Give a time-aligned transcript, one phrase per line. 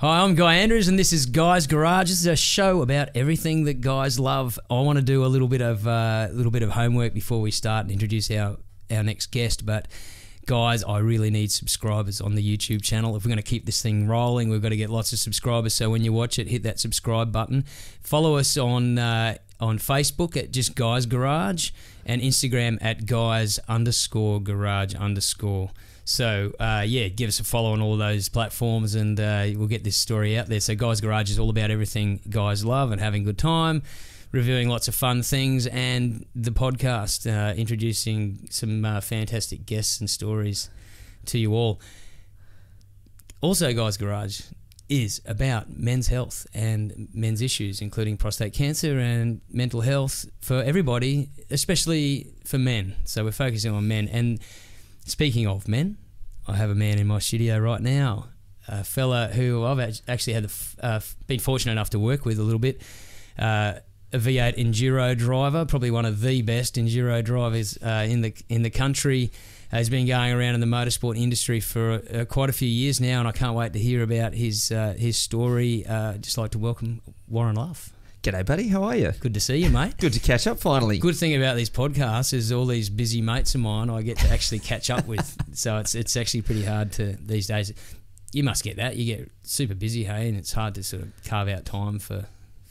[0.00, 2.08] Hi, I'm Guy Andrews, and this is Guy's Garage.
[2.08, 4.56] This is a show about everything that guys love.
[4.70, 7.50] I want to do a little bit of uh, little bit of homework before we
[7.50, 8.58] start and introduce our
[8.92, 9.66] our next guest.
[9.66, 9.88] But
[10.46, 13.16] guys, I really need subscribers on the YouTube channel.
[13.16, 15.74] If we're going to keep this thing rolling, we've got to get lots of subscribers.
[15.74, 17.64] So when you watch it, hit that subscribe button.
[18.00, 21.72] Follow us on uh, on Facebook at just Guys Garage
[22.06, 25.72] and Instagram at Guys underscore Garage underscore.
[26.08, 29.84] So uh, yeah, give us a follow on all those platforms, and uh, we'll get
[29.84, 30.58] this story out there.
[30.58, 33.82] So Guys Garage is all about everything guys love and having a good time,
[34.32, 40.08] reviewing lots of fun things, and the podcast uh, introducing some uh, fantastic guests and
[40.08, 40.70] stories
[41.26, 41.78] to you all.
[43.42, 44.40] Also, Guys Garage
[44.88, 51.28] is about men's health and men's issues, including prostate cancer and mental health for everybody,
[51.50, 52.96] especially for men.
[53.04, 54.40] So we're focusing on men and
[55.08, 55.96] Speaking of men,
[56.46, 58.26] I have a man in my studio right now,
[58.68, 62.42] a fella who I've actually had the, uh, been fortunate enough to work with a
[62.42, 62.82] little bit.
[63.38, 63.74] Uh,
[64.12, 68.62] a V8 enduro driver, probably one of the best enduro drivers uh, in the in
[68.62, 69.30] the country.
[69.70, 73.18] Has been going around in the motorsport industry for uh, quite a few years now,
[73.18, 75.86] and I can't wait to hear about his uh, his story.
[75.86, 77.94] Uh, just like to welcome Warren Luff.
[78.22, 78.66] G'day, buddy.
[78.66, 79.12] How are you?
[79.20, 79.96] Good to see you, mate.
[79.96, 80.98] Good to catch up finally.
[80.98, 84.28] Good thing about these podcasts is all these busy mates of mine I get to
[84.30, 85.36] actually catch up with.
[85.56, 87.72] so it's it's actually pretty hard to these days.
[88.32, 88.96] You must get that.
[88.96, 92.26] You get super busy, hey, and it's hard to sort of carve out time for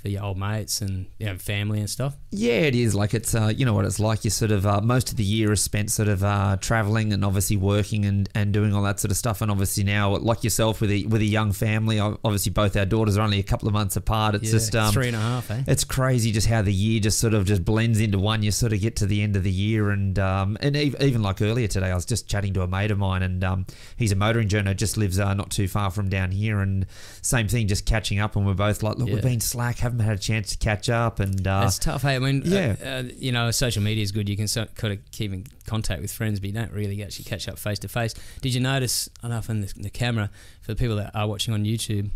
[0.07, 2.15] for your old mates and you know, family and stuff?
[2.31, 2.95] Yeah, it is.
[2.95, 4.23] Like it's, uh, you know what it's like.
[4.23, 7.25] You sort of, uh, most of the year is spent sort of uh, traveling and
[7.25, 9.41] obviously working and, and doing all that sort of stuff.
[9.41, 13.17] And obviously now, like yourself with a, with a young family, obviously both our daughters
[13.17, 14.35] are only a couple of months apart.
[14.35, 15.63] It's yeah, just, um, three and a half, eh?
[15.67, 18.43] It's crazy just how the year just sort of just blends into one.
[18.43, 21.41] You sort of get to the end of the year and, um, and even like
[21.41, 23.65] earlier today, I was just chatting to a mate of mine and um,
[23.97, 26.61] he's a motoring journo, just lives uh, not too far from down here.
[26.61, 26.85] And
[27.21, 28.37] same thing, just catching up.
[28.37, 29.15] And we're both like, look, yeah.
[29.15, 32.01] we've been slack, haven't had a chance to catch up, and uh, it's tough.
[32.01, 34.29] Hey, I mean, uh, yeah, uh, you know, social media is good.
[34.29, 37.25] You can so, kind of keep in contact with friends, but you don't really actually
[37.25, 38.13] catch up face to face.
[38.41, 40.29] Did you notice enough in the, the, camera
[40.61, 42.09] for the people that are watching on YouTube?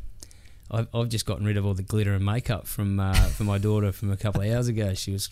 [0.69, 3.57] I've, I've just gotten rid of all the glitter and makeup from uh, for my
[3.57, 4.93] daughter from a couple of hours ago.
[4.93, 5.29] She was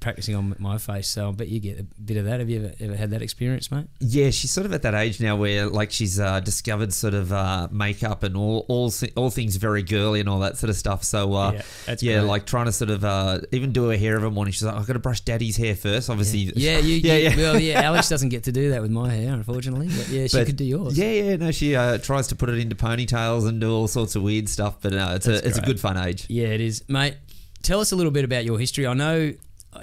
[0.00, 1.08] practicing on my face.
[1.08, 2.40] So I bet you get a bit of that.
[2.40, 3.86] Have you ever, ever had that experience, mate?
[4.00, 7.32] Yeah, she's sort of at that age now where like she's uh, discovered sort of
[7.32, 11.04] uh, makeup and all all all things very girly and all that sort of stuff.
[11.04, 14.30] So uh, yeah, yeah like trying to sort of uh, even do her hair every
[14.30, 14.52] morning.
[14.52, 16.10] She's like, I've got to brush daddy's hair first.
[16.10, 17.36] Obviously, yeah, yeah, you, yeah, you, yeah.
[17.36, 19.88] Well, yeah, Alex doesn't get to do that with my hair, unfortunately.
[19.88, 20.98] But yeah, she but, could do yours.
[20.98, 21.36] Yeah, yeah.
[21.36, 24.48] No, she uh, tries to put it into ponytails and do all sorts of weird
[24.48, 24.78] stuff.
[24.80, 25.64] But no, it's That's a it's great.
[25.64, 26.26] a good fun age.
[26.28, 27.16] Yeah, it is, mate.
[27.62, 28.86] Tell us a little bit about your history.
[28.86, 29.32] I know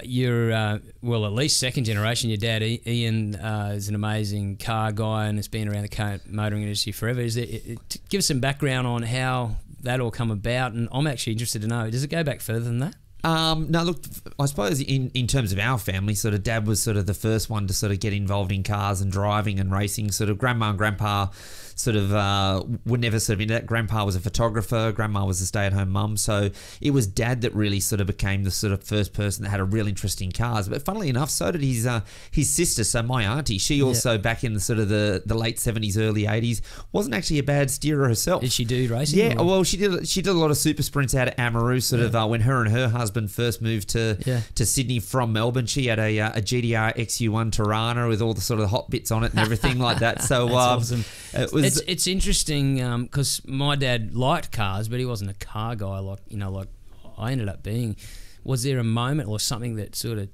[0.02, 2.30] you're uh, well at least second generation.
[2.30, 6.18] Your dad Ian uh, is an amazing car guy and has been around the car
[6.26, 7.20] motoring industry forever.
[7.20, 10.88] Is there, it, it, give us some background on how that all come about, and
[10.92, 11.90] I'm actually interested to know.
[11.90, 12.94] Does it go back further than that?
[13.24, 14.02] Um, no, look,
[14.38, 17.14] I suppose in, in terms of our family, sort of dad was sort of the
[17.14, 20.10] first one to sort of get involved in cars and driving and racing.
[20.10, 21.26] Sort of grandma and grandpa
[21.82, 23.66] sort of uh, were never sort of into that.
[23.66, 26.16] Grandpa was a photographer, grandma was a stay at home mum.
[26.16, 26.50] So
[26.80, 29.60] it was dad that really sort of became the sort of first person that had
[29.60, 30.68] a real interest in cars.
[30.68, 33.58] But funnily enough, so did his uh, his sister, so my auntie.
[33.58, 34.18] She also, yeah.
[34.18, 36.60] back in the sort of the, the late 70s, early 80s,
[36.92, 38.42] wasn't actually a bad steerer herself.
[38.42, 39.18] Did she do racing?
[39.18, 39.44] Yeah, or?
[39.44, 42.06] well, she did she did a lot of super sprints out at Amaroo, sort yeah.
[42.06, 44.42] of uh, when her and her husband first moved to yeah.
[44.54, 45.66] to Sydney from Melbourne.
[45.66, 48.88] She had a, uh, a GTR XU1 Torana with all the sort of the hot
[48.90, 50.22] bits on it and everything like that.
[50.22, 51.04] So um, awesome.
[51.34, 55.34] it was, it's, it's interesting because um, my dad liked cars, but he wasn't a
[55.34, 56.68] car guy like you know like
[57.18, 57.96] I ended up being.
[58.44, 60.28] Was there a moment or something that sort of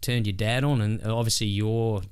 [0.00, 0.80] turned your dad on?
[0.80, 2.02] And obviously you're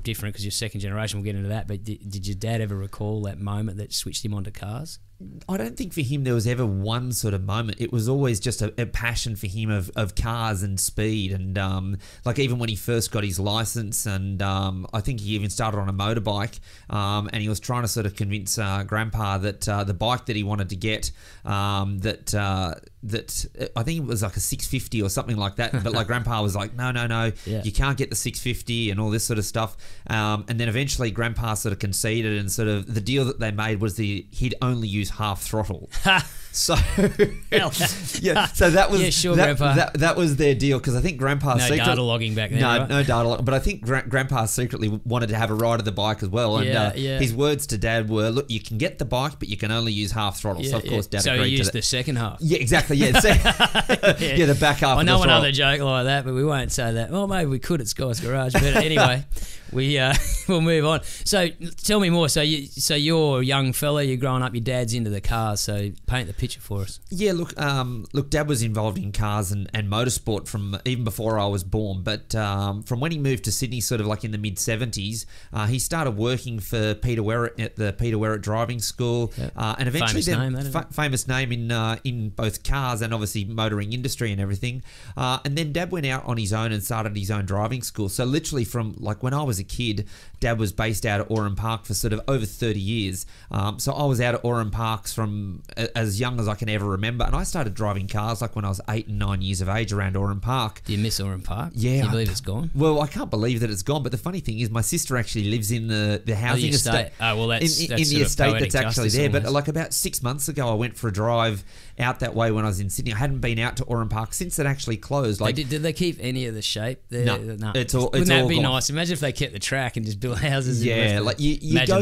[0.00, 1.18] different because you're second generation.
[1.18, 1.66] We'll get into that.
[1.66, 4.98] But did your dad ever recall that moment that switched him onto cars?
[5.48, 7.78] I don't think for him there was ever one sort of moment.
[7.78, 11.32] It was always just a, a passion for him of, of cars and speed.
[11.32, 15.34] And um, like even when he first got his license, and um, I think he
[15.34, 16.58] even started on a motorbike,
[16.88, 20.26] um, and he was trying to sort of convince uh, Grandpa that uh, the bike
[20.26, 21.10] that he wanted to get,
[21.44, 25.56] um, that uh, that uh, I think it was like a 650 or something like
[25.56, 25.72] that.
[25.72, 27.62] But like Grandpa was like, no, no, no, yeah.
[27.62, 29.76] you can't get the 650 and all this sort of stuff.
[30.06, 33.50] Um, and then eventually Grandpa sort of conceded and sort of the deal that they
[33.50, 35.90] made was the he'd only use half throttle.
[36.52, 36.74] So
[37.52, 37.70] yeah,
[38.46, 39.74] so that was Yeah, sure, that, Grandpa.
[39.74, 42.60] That, that was their deal because I think Grandpa no secret, data logging back then.
[42.60, 42.88] no, right?
[42.88, 45.84] no data, log- but I think Gra- Grandpa secretly wanted to have a ride of
[45.84, 46.56] the bike as well.
[46.58, 47.18] And Yeah, uh, yeah.
[47.20, 49.92] his words to Dad were, "Look, you can get the bike, but you can only
[49.92, 51.72] use half throttle." so of course, Dad so agreed to used that.
[51.78, 52.38] the second half.
[52.40, 52.96] Yeah, exactly.
[52.96, 54.46] Yeah, yeah.
[54.46, 54.98] the back half.
[54.98, 57.10] I know the another joke like that, but we won't say that.
[57.10, 58.52] Well, maybe we could at Guy's Garage.
[58.54, 59.24] But anyway,
[59.72, 60.14] we uh,
[60.48, 61.00] we'll move on.
[61.24, 61.48] So
[61.82, 62.28] tell me more.
[62.28, 64.02] So you so you're a young fella.
[64.02, 64.54] You're growing up.
[64.54, 65.60] Your dad's into the cars.
[65.60, 67.00] So paint the picture for us.
[67.10, 71.38] Yeah, look, um, look, Dad was involved in cars and, and motorsport from even before
[71.38, 72.02] I was born.
[72.02, 75.26] But um, from when he moved to Sydney, sort of like in the mid seventies,
[75.52, 79.50] uh, he started working for Peter Wherrett at the Peter Wherrett Driving School, Yeah.
[79.56, 83.14] uh, and eventually Famous then name, fa- famous name in uh, in both cars and
[83.14, 84.82] obviously motoring industry and everything.
[85.16, 88.08] Uh, and then Dad went out on his own and started his own driving school.
[88.08, 90.08] So literally from like when I was a kid,
[90.40, 93.26] Dad was based out at Oran Park for sort of over thirty years.
[93.50, 96.68] Um, so I was out at Oran Parks from a- as young as I can
[96.70, 99.60] ever remember, and I started driving cars like when I was eight and nine years
[99.60, 100.80] of age around Oran Park.
[100.86, 101.72] Do you miss Oran Park?
[101.74, 102.70] Yeah, You I- believe it's gone?
[102.74, 104.02] Well, I can't believe that it's gone.
[104.02, 107.10] But the funny thing is, my sister actually lives in the the housing the estate.
[107.20, 109.28] Oh, well, that's- in, that's in the estate that's actually there.
[109.30, 111.64] But like about six months ago, I went for a drive
[111.98, 113.12] out that way when I was in Sydney.
[113.12, 115.40] I hadn't been out to Oran Park since it actually closed.
[115.40, 117.26] Like, did, did they keep any of the shape there?
[117.26, 118.62] No, it's all- Wouldn't it's that be gone.
[118.64, 118.88] nice?
[118.88, 120.82] Imagine if they kept the track and just built houses.
[120.82, 122.00] in the rest Yeah, like you, you go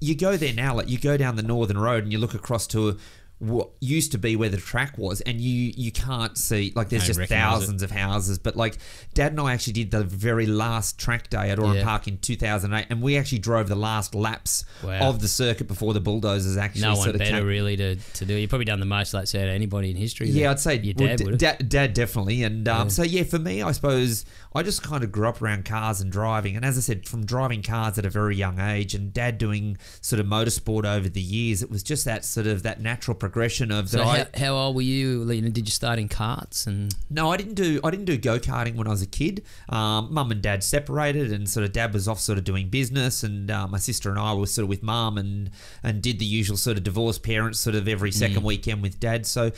[0.00, 0.74] you go there now.
[0.74, 2.98] Like you go down the Northern Road and you look across to
[3.38, 7.06] what used to be where the track was, and you you can't see like there's
[7.06, 8.38] just thousands of houses.
[8.38, 8.78] But like
[9.12, 11.84] Dad and I actually did the very last track day at Oran Yeah.
[11.84, 15.10] Park in 2008, and we actually drove the last laps Wow.
[15.10, 17.44] of the circuit before the bulldozers actually No one better came.
[17.46, 18.32] really to, to do.
[18.34, 20.30] You've probably done the most laps out of anybody in history.
[20.30, 20.50] Yeah.
[20.52, 21.58] I'd say your well, dad d- would have.
[21.58, 22.42] dad, dad definitely.
[22.42, 22.88] And um, Yeah.
[22.88, 24.24] so, yeah, for me, I suppose
[24.54, 26.56] I just kind of grew up around cars and driving.
[26.56, 29.76] And as I said, from driving cars at a very young age and dad doing
[30.00, 33.72] sort of motorsport over the years, it was just that sort of that natural progression
[33.72, 34.18] of So that I.
[34.18, 35.24] how, how old were you?
[35.26, 38.76] Did you start in carts and No, I didn't do I didn't do go karting
[38.76, 39.44] when I was a kid.
[39.68, 43.22] Um, mum and dad separated, and sort of dad was off sort of doing business,
[43.22, 45.50] and uh, my sister and I were sort of with mum and
[45.82, 49.26] and did the usual sort of divorced parents sort of every second weekend with dad.
[49.26, 49.52] So.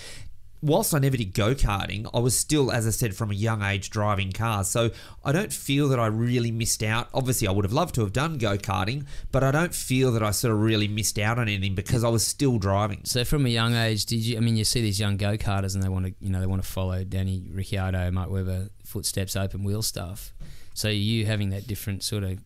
[0.61, 3.63] Whilst I never did go karting, I was still, as I said, from a young
[3.63, 4.69] age driving cars.
[4.69, 4.91] So
[5.25, 7.09] I don't feel that I really missed out.
[7.15, 10.23] Obviously, I would have loved to have done go karting, but I don't feel that
[10.23, 13.03] I sort of really missed out on anything because I was still driving.
[13.05, 14.07] so from a young age?
[14.07, 14.37] Did you?
[14.37, 16.47] I mean, you see these young go karters and they want to, you know, they
[16.47, 20.35] want to follow Danny Ricciardo, Mike Webber footsteps, open wheel stuff.
[20.75, 22.39] So you having that different sort of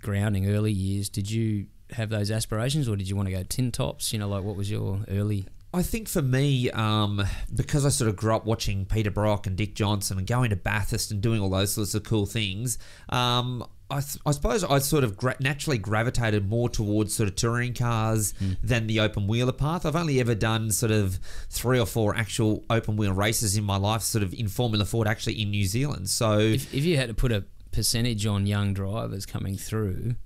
[0.00, 1.08] grounding early years.
[1.08, 4.12] Did you have those aspirations, or did you want to go tin tops?
[4.12, 5.46] You know, like what was your early?
[5.72, 7.22] I think for me, um,
[7.54, 10.56] because I sort of grew up watching Peter Brock and Dick Johnson and going to
[10.56, 12.78] Bathurst and doing all those sorts of cool things,
[13.10, 17.36] um, I, th- I suppose I sort of gra- naturally gravitated more towards sort of
[17.36, 18.32] touring cars
[18.62, 19.84] than the open wheeler path.
[19.84, 21.18] I've only ever done sort of
[21.50, 25.06] three or four actual open wheel races in my life, sort of in Formula Ford,
[25.06, 26.08] actually in New Zealand.
[26.08, 30.16] So If, if you had to put a percentage on young drivers coming through,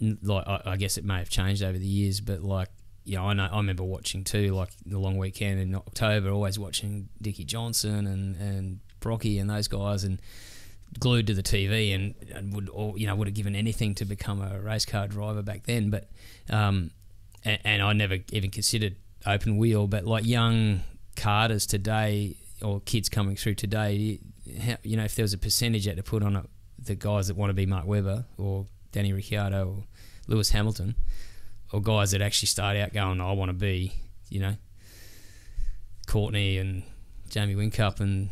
[0.00, 2.68] like I, I guess it may have changed over the years, but like
[3.04, 6.58] you know, I know I remember watching too, like the long weekend in October, always
[6.58, 10.20] watching Dickie Johnson and and Brocky and those guys, and
[10.98, 14.04] glued to the TV, and, and would or you know would have given anything to
[14.04, 16.08] become a race car driver back then, but
[16.50, 16.90] um,
[17.44, 18.96] and, and I never even considered
[19.26, 20.80] open wheel, but like young
[21.16, 24.18] carters today or kids coming through today,
[24.84, 26.44] you- know, if there was a percentage had to put on it,
[26.78, 29.84] the guys that want to be Mark Webber or Danny Ricciardo or
[30.28, 30.94] Lewis Hamilton,
[31.72, 33.92] or guys that actually start out going, I want to be,
[34.28, 34.56] you know,
[36.06, 36.82] Courtney and
[37.30, 38.30] Jamie Whincup and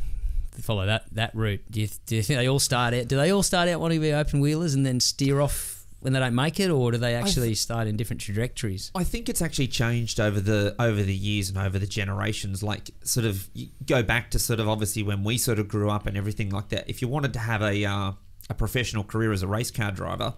[0.61, 1.63] follow that that route.
[1.71, 3.09] Do you, do you think they all start out?
[3.09, 6.15] Do they all start out wanting to be open wheelers and then steer off when
[6.15, 8.91] they don't make it, or do they actually start in different trajectories?
[8.95, 12.63] I think it's actually changed over the over the years and over the generations.
[12.63, 13.49] Like sort of
[13.87, 16.71] go back to sort of obviously when we sort of grew up and everything like
[16.71, 16.89] that.
[16.89, 18.13] If you wanted to have a uh,
[18.49, 20.35] a professional career as a race car driver,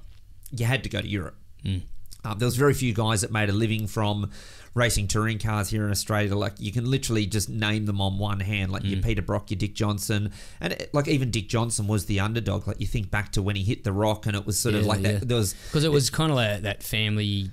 [0.50, 1.36] you had to go to Europe.
[2.24, 4.30] Um, there was very few guys that made a living from
[4.74, 6.34] racing touring cars here in Australia.
[6.34, 9.58] Like you can literally just name them on one hand, like your Peter Brock, your
[9.58, 12.66] Dick Johnson, and it, like even Dick Johnson was the underdog.
[12.66, 14.86] Like you think back to when he hit the rock, and it was sort of
[14.86, 15.12] like yeah.
[15.12, 15.28] that.
[15.28, 17.50] There was Because it was kind of like that family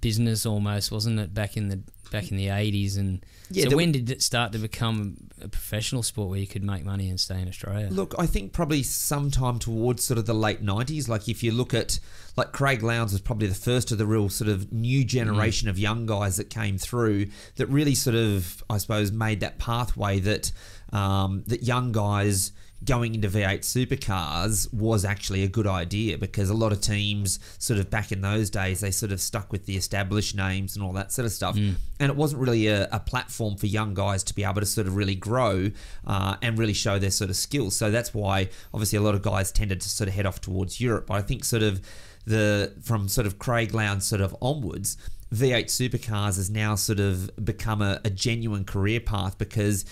[0.00, 1.34] business almost, wasn't it?
[1.34, 4.58] Back in the back in the eighties, and Yeah, so when did it start to
[4.58, 7.88] become a professional sport where you could make money and stay in Australia?
[7.90, 11.08] Look, I think probably sometime towards sort of the late '90s.
[11.08, 11.98] Like if you look at,
[12.36, 15.78] like Craig Lowndes was probably the first of the real sort of new generation of
[15.78, 20.52] young guys that came through that really sort of, I suppose, made that pathway that
[20.92, 22.52] um, that young guys
[22.84, 27.80] going into V8 supercars was actually a good idea because a lot of teams, sort
[27.80, 30.92] of back in those days, they sort of stuck with the established names and all
[30.92, 31.56] that sort of stuff.
[31.56, 31.74] Mm.
[31.98, 34.86] And it wasn't really a, a platform for young guys to be able to sort
[34.86, 35.70] of really grow
[36.06, 37.74] uh, and really show their sort of skills.
[37.74, 40.80] So that's why, obviously, a lot of guys tended to sort of head off towards
[40.80, 41.06] Europe.
[41.08, 41.80] But I think sort of
[42.26, 44.96] the from sort of Craig Lowndes sort of onwards,
[45.34, 49.84] V8 supercars has now sort of become a, a genuine career path because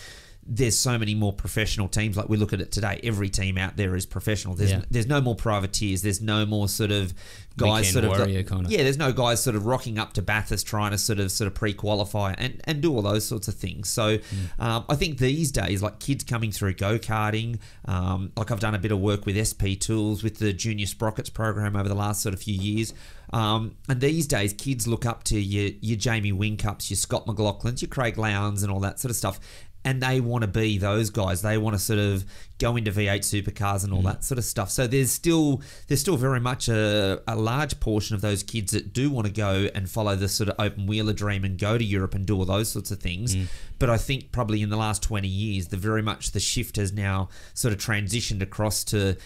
[0.48, 2.16] there's so many more professional teams.
[2.16, 4.54] Like we look at it today, every team out there is professional.
[4.54, 4.82] There's Yeah.
[4.90, 6.02] there's no more privateers.
[6.02, 7.12] There's no more sort of
[7.56, 8.70] guys Weekend sort of kind of.
[8.70, 8.82] yeah.
[8.82, 11.54] There's no guys sort of rocking up to Bathurst trying to sort of sort of
[11.54, 13.88] pre-qualify and and do all those sorts of things.
[13.88, 14.60] So Mm.
[14.64, 18.74] um, I think these days, like kids coming through go karting, um, like I've done
[18.74, 22.22] a bit of work with SP Tools with the Junior Sprockets program over the last
[22.22, 22.92] sort of few years.
[23.32, 27.82] Um, and these days, kids look up to your, your Jamie Whincups, your Scott McLaughlins,
[27.82, 29.40] your Craig Lowndes, and all that sort of stuff.
[29.86, 31.42] And they want to be those guys.
[31.42, 32.24] They want to sort of
[32.58, 34.06] go into V8 supercars and all mm.
[34.06, 34.70] that sort of stuff.
[34.70, 38.92] So there's still there's still very much a, a large portion of those kids that
[38.92, 41.84] do want to go and follow the sort of open wheeler dream and go to
[41.84, 43.36] Europe and do all those sorts of things.
[43.36, 43.46] Mm.
[43.78, 46.92] But I think probably in the last 20 years, the very much the shift has
[46.92, 49.16] now sort of transitioned across to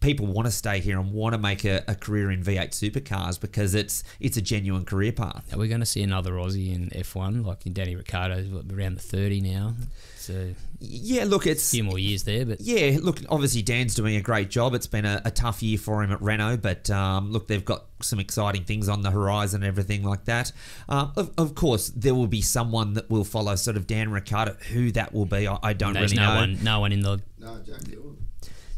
[0.00, 3.38] people want to stay here and want to make a, a career in V8 supercars
[3.38, 5.52] because it's it's a genuine career path.
[5.52, 8.96] Are we going to see another Aussie in F1 like in Danny Ricciardo's what, around
[8.96, 9.74] the 30 now?
[10.28, 14.16] So Yeah, look, it's a few more years there, but yeah, look, obviously Dan's doing
[14.16, 14.74] a great job.
[14.74, 17.86] It's been a, a tough year for him at Renault, but um, look, they've got
[18.02, 20.52] some exciting things on the horizon and everything like that.
[20.86, 24.52] Um, of, of course, there will be someone that will follow sort of Dan Ricciardo.
[24.70, 26.40] Who that will be, I, I don't there's really no know.
[26.40, 27.22] one, no one in the.
[27.38, 28.27] No, Jack Dillon.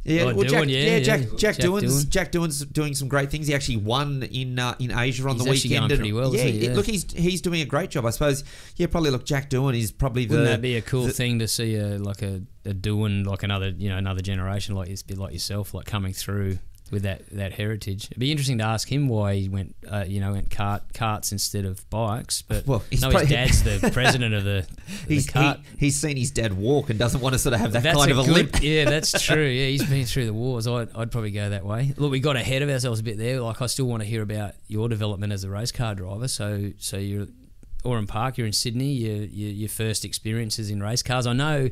[0.02, 0.98] Yeah, Oh, well, Jack, Doohan, yeah, yeah.
[1.00, 2.08] Jack, Jack, Jack Doohan's Doohan.
[2.08, 3.46] Jack Doohan's doing some great things.
[3.48, 5.88] He actually won in uh, in Asia on He's the weekend.
[5.88, 6.66] going pretty well, yeah, he?
[6.66, 6.74] Yeah.
[6.74, 8.06] look, he's he's doing a great job.
[8.06, 8.42] I suppose.
[8.76, 9.10] Yeah, probably.
[9.10, 10.36] Look, Jack Doohan is probably the.
[10.36, 13.42] Wouldn't that be a cool the- thing to see a like a, a doing like
[13.42, 16.58] another you know another generation like it's like yourself like coming through
[16.90, 18.06] with that that heritage?
[18.06, 21.32] It'd be interesting to ask him why he went uh, you know went cart carts
[21.32, 22.42] instead of bikes.
[22.42, 24.66] But Well, no, his dad's the president of the,
[25.06, 25.58] the He's, cart.
[25.72, 27.98] he, he's seen his dad walk and doesn't want to sort of have that That's
[27.98, 28.62] kind a of a good, limp.
[28.62, 29.46] Yeah, that's true.
[29.46, 30.66] Yeah, he's been through the wars.
[30.66, 31.94] I'd, I'd probably go that way.
[31.96, 33.40] Look, we got ahead of ourselves a bit there.
[33.40, 36.28] Like, I still want to hear about your development as a race car driver.
[36.28, 37.26] So, so you're
[37.84, 38.36] Oran Park.
[38.38, 38.92] You're in Sydney.
[38.92, 41.26] Your, your your first experiences in race cars.
[41.26, 41.70] I know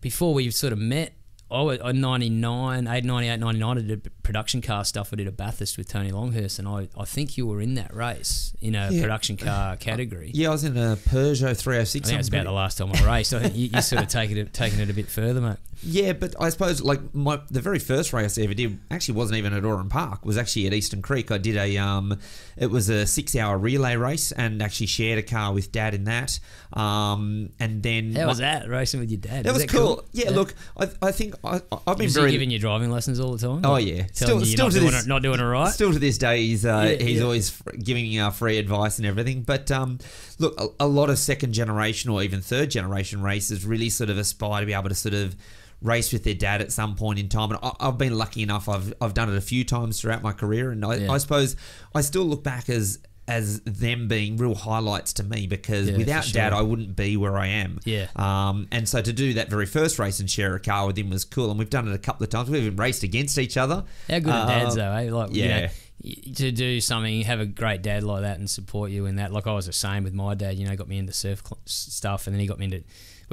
[0.00, 1.14] before we've sort of met.
[1.50, 5.10] I was in uh, 99, 8, 98, 99, I did production car stuff.
[5.12, 7.94] I did a Bathurst with Tony Longhurst, and I, I think you were in that
[7.94, 9.02] race in a Yeah.
[9.02, 10.30] production car category.
[10.34, 12.06] Yeah, I was in a Peugeot 306.
[12.06, 13.34] I think that's about the last time I raced.
[13.34, 15.58] I think you, you sort of taken it, taken it a bit further, mate.
[15.86, 19.38] Yeah, but I suppose like my the very first race I ever did actually wasn't
[19.38, 20.24] even at Oran Park.
[20.24, 21.30] Was actually at Eastern Creek.
[21.30, 22.18] I did a um,
[22.56, 26.04] it was a six hour relay race and actually shared a car with Dad in
[26.04, 26.38] that.
[26.72, 29.44] Um, and then How my- was that racing with your dad?
[29.44, 30.04] That was cool.
[30.12, 30.36] Yeah, Yeah.
[30.36, 33.46] look, I, I think I, I've been Is very giving you driving lessons all the
[33.46, 33.64] time?
[33.64, 34.06] Oh, yeah.
[34.12, 35.72] Still- you still you're to not, doing this- it, not doing it right.
[35.72, 37.24] Still to this day, he's uh, Yeah, he's yeah.
[37.24, 39.42] always giving uh, free advice and everything.
[39.42, 39.98] But um,
[40.38, 44.18] look, a, a lot of second generation or even third generation racers really sort of
[44.18, 45.36] aspire to be able to sort of
[45.84, 47.50] race with their dad at some point in time.
[47.52, 50.32] And I, I've been lucky enough; I've I've done it a few times throughout my
[50.32, 51.12] career, and I, Yeah.
[51.12, 51.54] I suppose
[51.94, 56.30] I still look back as as them being real highlights to me because Yeah, without
[56.32, 56.52] dad.
[56.52, 57.80] I wouldn't be where I am.
[57.86, 58.08] Yeah.
[58.16, 61.08] Um, and so to do that very first race and share a car with him
[61.08, 61.48] was cool.
[61.48, 62.50] And we've done it a couple of times.
[62.50, 63.84] We've even raced against each other.
[64.10, 65.10] How good are dads Uh, though, eh?
[65.10, 65.60] Like, you yeah.
[66.04, 69.32] know, to do something, have a great dad like that and support you in that.
[69.32, 70.58] Like I was the same with my dad.
[70.58, 72.82] You know, got me into surf cl- stuff, and then he got me into.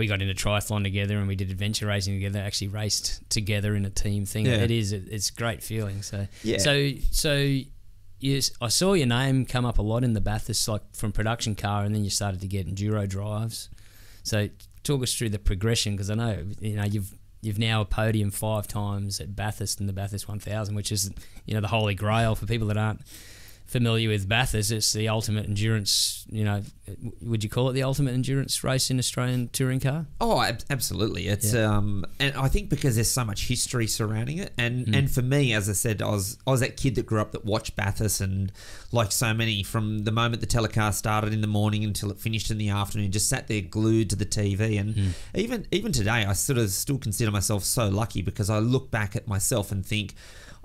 [0.01, 2.39] We got into triathlon together, and we did adventure racing together.
[2.39, 4.47] Actually, raced together in a team thing.
[4.47, 4.55] Yeah.
[4.55, 4.91] It is.
[4.91, 6.01] It, it's a great feeling.
[6.01, 6.57] So, Yeah.
[6.57, 7.59] So, so.
[8.23, 11.55] Yes, I saw your name come up a lot in the Bathurst, like from production
[11.55, 13.69] car, and then you started to get enduro drives.
[14.23, 14.49] So,
[14.83, 18.31] talk us through the progression because I know you know you've you've now a podium
[18.31, 21.11] five times at Bathurst in the Bathurst 1000, which is
[21.45, 23.01] you know the holy grail for people that aren't
[23.71, 24.69] familiar with Bathurst.
[24.71, 26.25] It's the ultimate endurance.
[26.29, 26.61] You know,
[27.21, 30.05] would you call it the ultimate endurance race in Australian touring car?
[30.19, 31.27] Oh, ab- absolutely.
[31.27, 31.77] It's Yeah.
[31.77, 34.95] um, and I think because there's so much history surrounding it, and Mm.
[34.97, 37.31] and for me, as I said, I was I was that kid that grew up
[37.31, 38.51] that watched Bathurst, and
[38.91, 42.51] like so many, from the moment the telecast started in the morning until it finished
[42.51, 44.77] in the afternoon, just sat there glued to the TV.
[44.77, 45.09] And Mm.
[45.35, 49.15] even even today, I sort of still consider myself so lucky because I look back
[49.15, 50.13] at myself and think.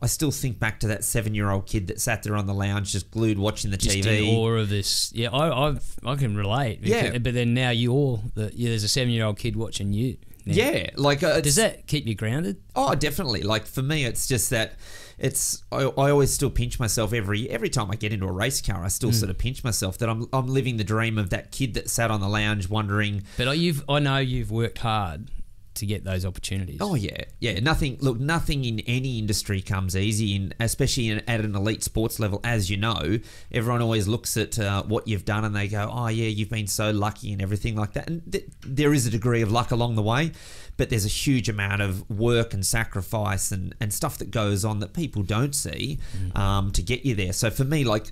[0.01, 3.11] I still think back to that seven-year-old kid that sat there on the lounge, just
[3.11, 4.29] glued watching the Just TV.
[4.29, 5.11] in awe of this.
[5.15, 6.81] Yeah, I I've, I can relate.
[6.83, 7.17] Yeah.
[7.19, 10.19] But then now you're the, yeah, there's a seven year old kid watching you.
[10.45, 10.55] now.
[10.55, 12.61] yeah, like uh, Does that keep you grounded?
[12.75, 13.43] Oh, definitely.
[13.43, 14.75] Like for me, it's just that
[15.19, 15.65] it's.
[15.73, 18.85] I, I always still pinch myself every every time I get into a race car.
[18.85, 21.73] I still sort of pinch myself that I'm I'm living the dream of that kid
[21.75, 23.23] that sat on the lounge wondering.
[23.39, 25.31] But you've I know you've worked hard
[25.77, 26.79] to get those opportunities.
[26.81, 27.61] Oh yeah, yeah.
[27.61, 27.99] Nothing.
[28.01, 32.41] Look, nothing in any industry comes easy, and especially in, at an elite sports level,
[32.45, 33.19] as you know,
[33.53, 36.67] everyone always looks at uh, what you've done and they go, "Oh yeah, you've been
[36.67, 39.95] so lucky and everything like that." And th- there is a degree of luck along
[39.95, 40.33] the way,
[40.77, 44.81] but there's a huge amount of work and sacrifice and and stuff that goes on
[44.81, 45.99] that people don't see
[46.35, 47.33] um, to get you there.
[47.33, 48.11] So for me, like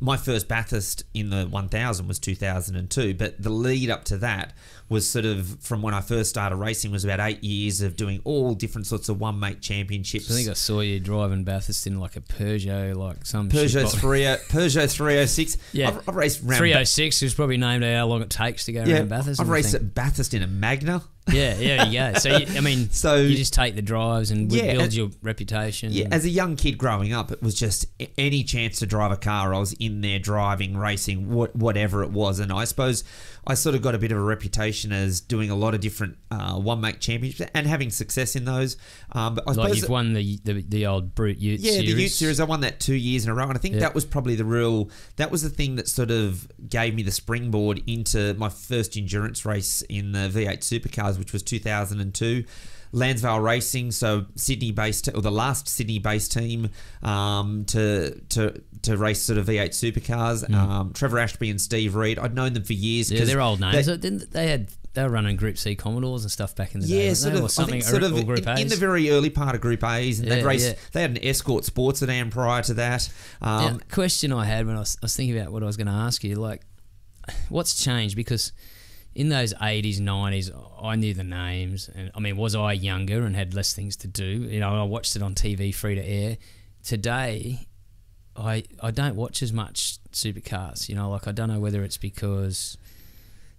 [0.00, 4.52] my first Bathurst in the 1000 was 2002, but the lead up to that
[4.88, 8.20] was sort of from when I first started racing was about eight years of doing
[8.24, 10.26] all different sorts of one make championships.
[10.26, 13.90] So I think I saw you driving Bathurst in like a Peugeot, like some Peugeot
[13.90, 15.56] shit- 30, Peugeot 306.
[15.72, 15.88] Yeah.
[15.88, 18.98] I've, I've raced around 306 is probably named how long it takes to go yeah,
[18.98, 19.40] around Bathurst.
[19.40, 21.02] I've raced at Bathurst in a Magna.
[21.32, 22.18] Yeah, yeah, you go.
[22.18, 25.92] So you, I mean, So- you just take the drives and Yeah, build your reputation.
[25.92, 29.16] Yeah, as a young kid growing up, it was just any chance to drive a
[29.16, 32.38] car, I was in there driving, racing, what, whatever it was.
[32.38, 33.02] And I suppose
[33.46, 36.16] I sort of got a bit of a reputation as doing a lot of different
[36.30, 38.76] uh, one make championships and having success in those.
[39.12, 41.94] Um, but I like you've won the, the the old Brute Ute Yeah, series.
[41.94, 42.40] the Ute series.
[42.40, 43.80] I won that two years in a row, and I think Yeah.
[43.82, 44.90] that was probably the real.
[45.16, 49.44] That was the thing that sort of gave me the springboard into my first endurance
[49.46, 52.44] race in the V8 Supercars, which was 2002.
[52.92, 56.70] Lansvale Racing, so Sydney-based, or the last Sydney-based team
[57.02, 60.52] um, to to to race sort of V8 Supercars.
[60.54, 62.18] Um, Trevor Ashby and Steve Reed.
[62.18, 63.10] I'd known them for years.
[63.10, 63.18] Mm.
[63.18, 63.86] Yeah, they're old they- names.
[63.86, 67.08] Didn't they had they were running Group C Commodores and stuff back in the day.
[67.08, 67.38] Yeah, sort they?
[67.38, 67.44] of.
[67.44, 67.82] or something.
[67.82, 70.42] Sort or, of or in, in the very early part of Group A's, and they
[70.42, 70.68] raced.
[70.68, 70.78] yeah.
[70.92, 73.08] They had an Escort Sports sedan prior to that.
[73.42, 75.76] Um, Now, question I had when I was, I was thinking about what I was
[75.76, 76.62] going to ask you, like,
[77.50, 78.16] what's changed?
[78.16, 78.52] Because
[79.16, 81.88] in those 80s, 90s, I knew the names.
[81.94, 84.24] And I mean, was I younger and had less things to do?
[84.24, 86.36] You know, I watched it on TV free to air.
[86.84, 87.66] Today,
[88.36, 90.90] I, I don't watch as much supercars.
[90.90, 92.76] You know, like, I don't know whether it's because.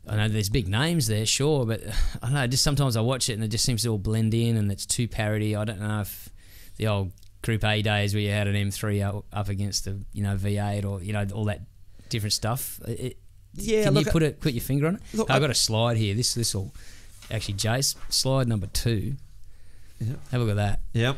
[0.10, 1.82] I know there's big names there, sure, but
[2.22, 2.48] I don't know.
[2.48, 4.86] Just sometimes I watch it and it just seems to all blend in, and it's
[4.86, 5.56] too parody.
[5.56, 6.30] I don't know if
[6.78, 7.12] the old
[7.42, 11.04] Group A days where you had an M3 up, against the you know V8 or
[11.04, 11.62] you know all that
[12.10, 12.80] different stuff.
[12.88, 13.18] It,
[13.58, 15.02] Yeah, can look, you put it put your finger on it?
[15.14, 16.14] look, I've got a slide here.
[16.16, 16.74] This this will
[17.32, 19.16] actually Jace slide number two.
[20.00, 20.14] Yeah.
[20.32, 20.80] Have a look at that.
[20.94, 21.18] Yep.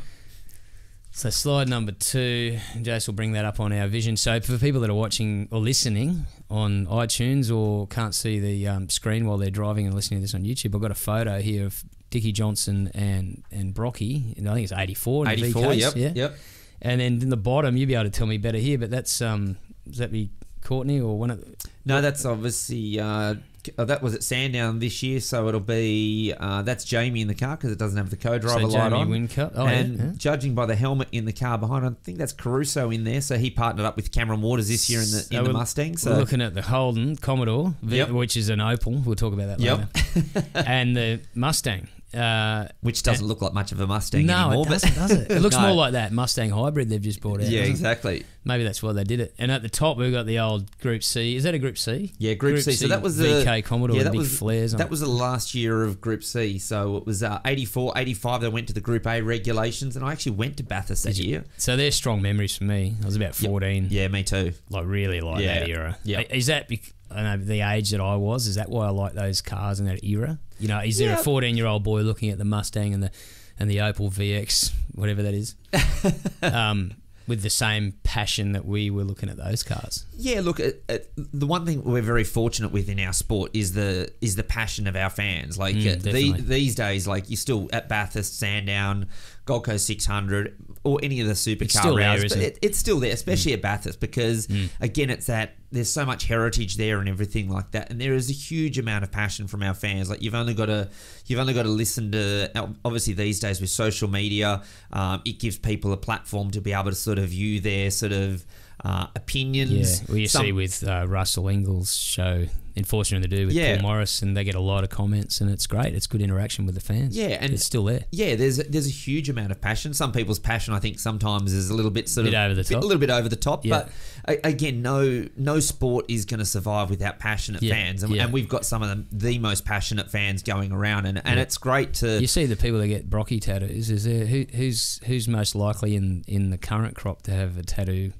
[1.12, 4.16] So slide number two, Jace will bring that up on our vision.
[4.16, 8.90] So for people that are watching or listening on iTunes or can't see the um,
[8.90, 11.66] screen while they're driving and listening to this on YouTube, I've got a photo here
[11.66, 14.34] of Dickie Johnson and and Brocky.
[14.38, 15.28] And I think it's 84.
[15.28, 16.12] 84, yep, yeah.
[16.16, 16.38] yep.
[16.82, 19.22] And then in the bottom, you'll be able to tell me better here, but that's
[19.22, 20.30] um, does that be
[20.64, 21.42] Courtney or one of?
[21.42, 23.36] The, No, that's obviously uh,
[23.78, 27.36] uh, that was at Sandown this year, so it'll be uh, that's Jamie in the
[27.36, 29.10] car because it doesn't have the co-driver so light Jamie on.
[29.28, 29.52] Whincup.
[29.56, 30.12] Oh, and yeah, yeah.
[30.16, 33.20] judging by the helmet in the car behind, I think that's Caruso in there.
[33.22, 35.54] So he partnered up with Cameron Waters this year in the So in the we're-
[35.60, 35.92] Mustang.
[35.92, 38.10] We're So looking at the Holden Commodore, Yep.
[38.12, 39.04] which is an Opel.
[39.06, 39.90] We'll talk about that Yep.
[40.16, 40.48] later.
[40.56, 41.88] and the Mustang.
[42.14, 44.66] Uh, which doesn't look like much of a Mustang no, anymore.
[44.66, 45.32] it doesn't, does it?
[45.32, 45.62] It looks No.
[45.68, 47.48] more like that Mustang hybrid they've just brought out.
[47.48, 47.70] yeah, it?
[47.70, 48.26] exactly.
[48.46, 49.36] Maybe that's why they did it.
[49.38, 51.36] And at the top, we've got the old Group C.
[51.36, 52.14] Is that a Group C?
[52.18, 52.72] Yeah, Group, C.
[52.72, 54.90] So that was the VK Commodore Yeah, with that big was flares that it.
[54.90, 56.58] was the last year of Group C.
[56.58, 58.42] So it was uh, 84, 85.
[58.42, 61.44] They went to the Group A regulations, and I actually went to Bathurst that year.
[61.58, 62.96] So they're strong memories for me.
[63.02, 63.88] I was about 14.
[63.92, 64.54] Yeah, me too.
[64.70, 65.60] like really like Yeah.
[65.60, 65.98] that era.
[66.04, 66.22] Yeah.
[66.22, 68.48] Is that bec- I know the age that I was?
[68.48, 70.40] Is that why I like those cars in that era?
[70.60, 71.20] You know, is there Yeah.
[71.20, 73.12] a 14 year old boy looking at the Mustang and the
[73.60, 75.56] and the Opel VX, whatever that is,
[76.42, 76.92] um,
[77.28, 80.04] with the same passion that we were looking at those cars?
[80.18, 83.74] Yeah, look, it, it, the one thing we're very fortunate with in our sport is
[83.74, 85.60] the is the passion of our fans.
[85.60, 89.08] Like Mm, uh, the, these days, like you're still at Bathurst, Sandown,
[89.46, 92.38] Gold Coast 600, or any of the supercar still there, but it?
[92.42, 94.70] it, it's still there, especially at Bathurst, because Mm.
[94.82, 98.28] again, it's that there's so much heritage there and everything like that, and there is
[98.32, 100.10] a huge amount of passion from our fans.
[100.10, 100.90] Like you've only got to
[101.28, 102.50] you've only got to listen to
[102.84, 106.90] obviously these days with social media, um, it gives people a platform to be able
[106.90, 108.46] to sort of view their sort of
[108.84, 110.04] uh, Yeah, opinions.
[110.08, 113.74] well, you Some- see with uh, Russell Ingall's show, Enforcement of the Do with Yeah.
[113.76, 115.94] Paul Morris, and they get a lot of comments, and it's great.
[115.96, 117.18] It's good interaction with the fans.
[117.18, 118.06] Yeah, and it's still there.
[118.12, 119.94] Yeah, there's there's a huge amount of passion.
[119.94, 122.64] Some people's passion, I think, sometimes is a little bit sort Bit of over the
[122.64, 122.82] top.
[122.82, 123.66] a little bit over the top.
[123.66, 123.88] Yeah.
[124.26, 128.24] But again, no no sport is going to survive without passionate Yeah, fans, and, yeah.
[128.24, 131.42] and we've got some of the, the most passionate fans going around, and, and Yeah.
[131.42, 132.22] it's great to.
[132.22, 133.90] You see the people that get Brocky tattoos.
[133.90, 137.64] Is there who, who's who's most likely in, in the current crop to have a
[137.64, 138.14] tattoo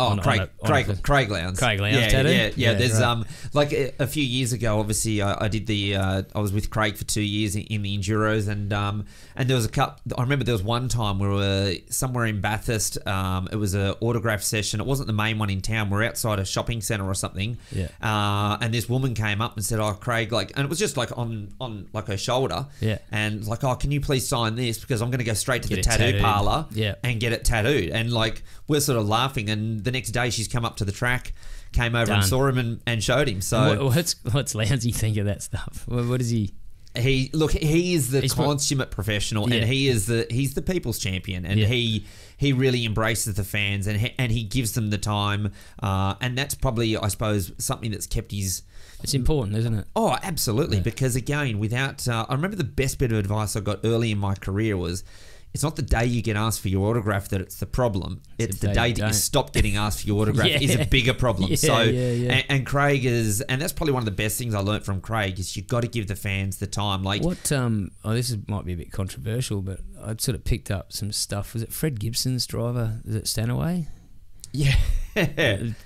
[0.00, 1.58] Oh, on- Craig, a- on a- Craig, Craig Lowndes.
[1.58, 2.28] Craig Lowndes yeah, tattoo?
[2.30, 2.50] Yeah, yeah.
[2.56, 3.02] Yeah, There's right.
[3.02, 4.78] um like a, a few years ago.
[4.80, 5.96] Obviously, I, I did the.
[5.96, 9.04] Uh, I was with Craig for two years in, in the Enduros, and um
[9.40, 10.02] and there was a cup.
[10.16, 12.98] I remember there was one time we were somewhere in Bathurst.
[13.08, 14.80] Um, it was an autograph session.
[14.80, 15.88] It wasn't the main one in town.
[15.88, 17.56] We're outside a shopping centre or something.
[17.72, 17.88] Yeah.
[18.02, 20.98] Uh, and this woman came up and said, "Oh, Craig, like," and it was just
[20.98, 22.66] like on on like her shoulder.
[22.80, 22.98] Yeah.
[23.10, 25.68] And like, "Oh, can you please sign this because I'm going to go straight to
[25.70, 26.20] Get the tattoo tattooed.
[26.20, 26.96] parlour." Yeah.
[27.02, 27.88] and get it tattooed.
[27.90, 29.48] And like we're sort of laughing.
[29.48, 31.32] And the next day she's come up to the track,
[31.72, 33.40] came over and saw him and, and showed him.
[33.40, 35.84] So What, what's what's Lowndesy think of that stuff?
[35.86, 36.52] What, what is he?
[36.96, 39.56] He look he is the He's consummate professional Yeah.
[39.60, 41.66] and he is the he's the people's champion and Yeah.
[41.68, 42.04] he
[42.36, 46.36] he really embraces the fans and he, and he gives them the time uh, and
[46.36, 48.62] that's probably I suppose something that's kept his
[49.04, 49.86] It's important, isn't it?
[49.94, 50.80] Oh, absolutely.
[50.80, 54.18] Because again, without, uh, I remember the best bit of advice I got early in
[54.18, 55.04] my career was,
[55.52, 58.22] it's not the day you get asked for your autograph that it's the problem.
[58.38, 59.08] It's, the, day, you that don't.
[59.08, 60.58] you stop getting asked for your autograph Yeah.
[60.60, 61.50] is a bigger problem.
[61.50, 62.32] Yeah, so, yeah, yeah.
[62.32, 65.00] And, and Craig is, and that's probably one of the best things I learned from
[65.00, 67.02] Craig is you've got to give the fans the time.
[67.02, 67.50] Like, What?
[67.50, 67.90] Um.
[68.04, 71.10] Oh, this is, might be a bit controversial, but I sort of picked up some
[71.12, 71.52] stuff.
[71.54, 73.00] Was it Fred Gibson's driver?
[73.04, 73.88] Is it Stanaway?
[74.52, 74.74] yeah,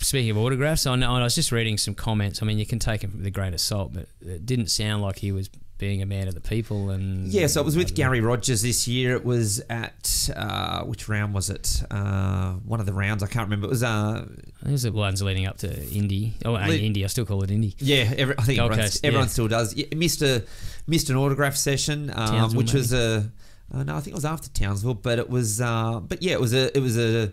[0.00, 2.42] Speaking of autographs, I, know, I was just reading some comments.
[2.42, 5.02] I mean, you can take them with a grain of salt, but it didn't sound
[5.02, 6.90] like he was being a man of the people.
[6.90, 7.46] And yeah.
[7.46, 9.16] So it was with Garry Rogers this year.
[9.16, 11.82] It was at uh, which round was it?
[11.90, 13.66] Uh, one of the rounds I can't remember.
[13.66, 14.26] It was uh,
[14.64, 16.34] it was the ones leading up to Indy.
[16.44, 17.04] Oh, Le- Indy.
[17.04, 17.74] I still call it Indy.
[17.78, 19.30] Yeah, every, I think Gold everyone, Coast, everyone yeah.
[19.30, 19.74] still does.
[19.74, 20.44] Yeah, missed a
[20.86, 23.30] missed an autograph session, um, which was a
[23.72, 26.40] uh, no, I think it was after Townsville, but it was uh, but yeah, it
[26.40, 27.32] was a it was a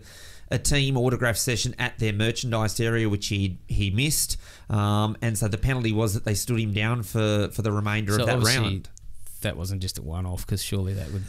[0.52, 4.36] a team autograph session at their merchandise area, which he he missed,
[4.70, 8.12] um, and so the penalty was that they stood him down for for the remainder
[8.12, 8.88] So of that round.
[9.40, 11.24] that wasn't just a one-off because surely that would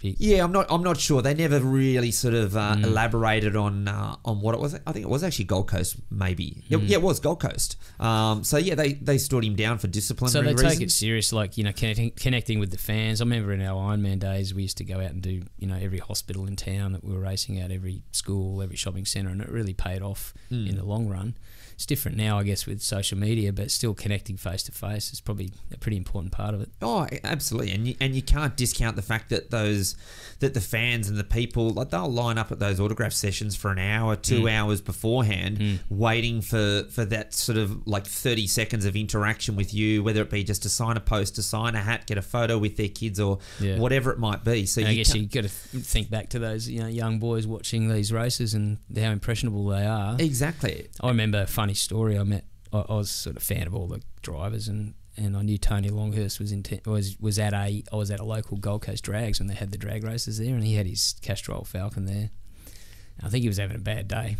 [0.00, 0.16] be.
[0.18, 0.66] Yeah, I'm not.
[0.70, 1.22] I'm not sure.
[1.22, 2.84] They never really sort of uh, Mm.
[2.84, 4.74] elaborated on uh, on what it was.
[4.74, 6.62] I think it was actually Gold Coast, maybe.
[6.68, 6.88] Yeah, Mm.
[6.88, 7.76] yeah, it was Gold Coast.
[8.00, 10.72] Um, so yeah, they they stood him down for disciplinary So they reasons.
[10.74, 13.20] take it serious, like you know, connecting connecting with the fans.
[13.20, 15.76] I remember in our Ironman days, we used to go out and do you know
[15.80, 19.40] every hospital in town that we were racing at, every school, every shopping centre, and
[19.40, 20.68] it really paid off Mm.
[20.70, 21.34] in the long run.
[21.78, 25.20] It's different now, I guess, with social media, but still connecting face to face is
[25.20, 26.70] probably a pretty important part of it.
[26.82, 29.94] Oh, absolutely, and you, and you can't discount the fact that those
[30.40, 33.70] that the fans and the people like they'll line up at those autograph sessions for
[33.70, 34.50] an hour, two Mm.
[34.50, 35.78] hours beforehand, Mm.
[35.88, 40.30] waiting for for that sort of like thirty seconds of interaction with you, whether it
[40.30, 42.88] be just to sign a post, to sign a hat, get a photo with their
[42.88, 43.78] kids, or Yeah.
[43.78, 44.66] whatever it might be.
[44.66, 47.46] So I you guess you got to think back to those you know young boys
[47.46, 50.16] watching these races and how impressionable they are.
[50.18, 50.88] exactly.
[51.00, 52.18] I remember a funny story.
[52.18, 52.44] I met.
[52.72, 55.58] I, I was sort of a fan of all the drivers, and, and I knew
[55.58, 58.82] Tony Longhurst was in te- was was at a I was at a local Gold
[58.82, 62.06] Coast drags when they had the drag races there, and he had his Castrol Falcon
[62.06, 62.30] there.
[63.22, 64.36] I think he was having a bad day.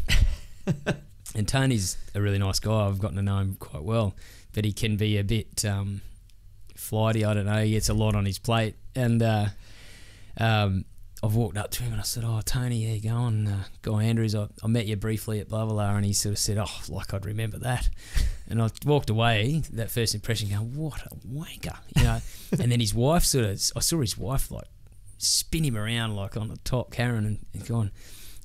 [1.34, 2.86] and Tony's a really nice guy.
[2.86, 4.14] I've gotten to know him quite well,
[4.54, 6.00] but he can be a bit um,
[6.76, 7.26] flighty.
[7.26, 7.62] I don't know.
[7.62, 9.46] He gets a lot on his plate, and uh,
[10.38, 10.86] um,
[11.22, 13.48] I've walked up to him and I said, "Oh, Tony, how you going?
[13.48, 16.35] Uh, Guy Andrews, I, I met you briefly at blah blah blah," and he sort
[16.35, 17.88] of said, "Oh, like I'd remember that."
[18.50, 19.62] And I walked away.
[19.72, 22.20] That first impression, going, "What a wanker," you know.
[22.59, 24.64] and then his wife sort of, I saw his wife like
[25.18, 27.90] spin him around like on the top, Karen, and, and going.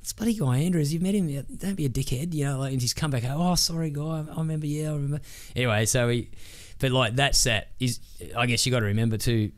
[0.01, 0.91] It's bloody Guy Andrews.
[0.91, 1.29] You've met him.
[1.55, 2.59] Don't be a dickhead, you know.
[2.59, 3.23] Like, and he's come back.
[3.25, 4.25] Oh, sorry, Guy.
[4.29, 4.65] I remember.
[4.65, 5.21] Yeah, I remember.
[5.55, 6.31] Anyway, so he,
[6.79, 7.69] but like that's that.
[7.79, 8.01] Is
[8.35, 9.53] I guess you got to remember too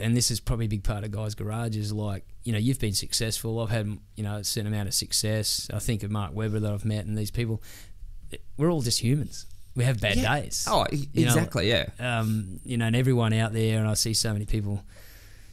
[0.00, 2.78] and this is probably a big part of guys' garage is like you know you've
[2.80, 3.60] been successful.
[3.60, 5.68] I've had you know a certain amount of success.
[5.72, 7.62] I think of Mark Webber that I've met and these people.
[8.56, 9.46] We're all just humans.
[9.74, 10.40] We have bad Yeah.
[10.40, 10.66] days.
[10.68, 11.68] Oh, e- You know, exactly.
[11.68, 11.88] yeah.
[12.00, 14.82] Um, you know, and everyone out there, and I see so many people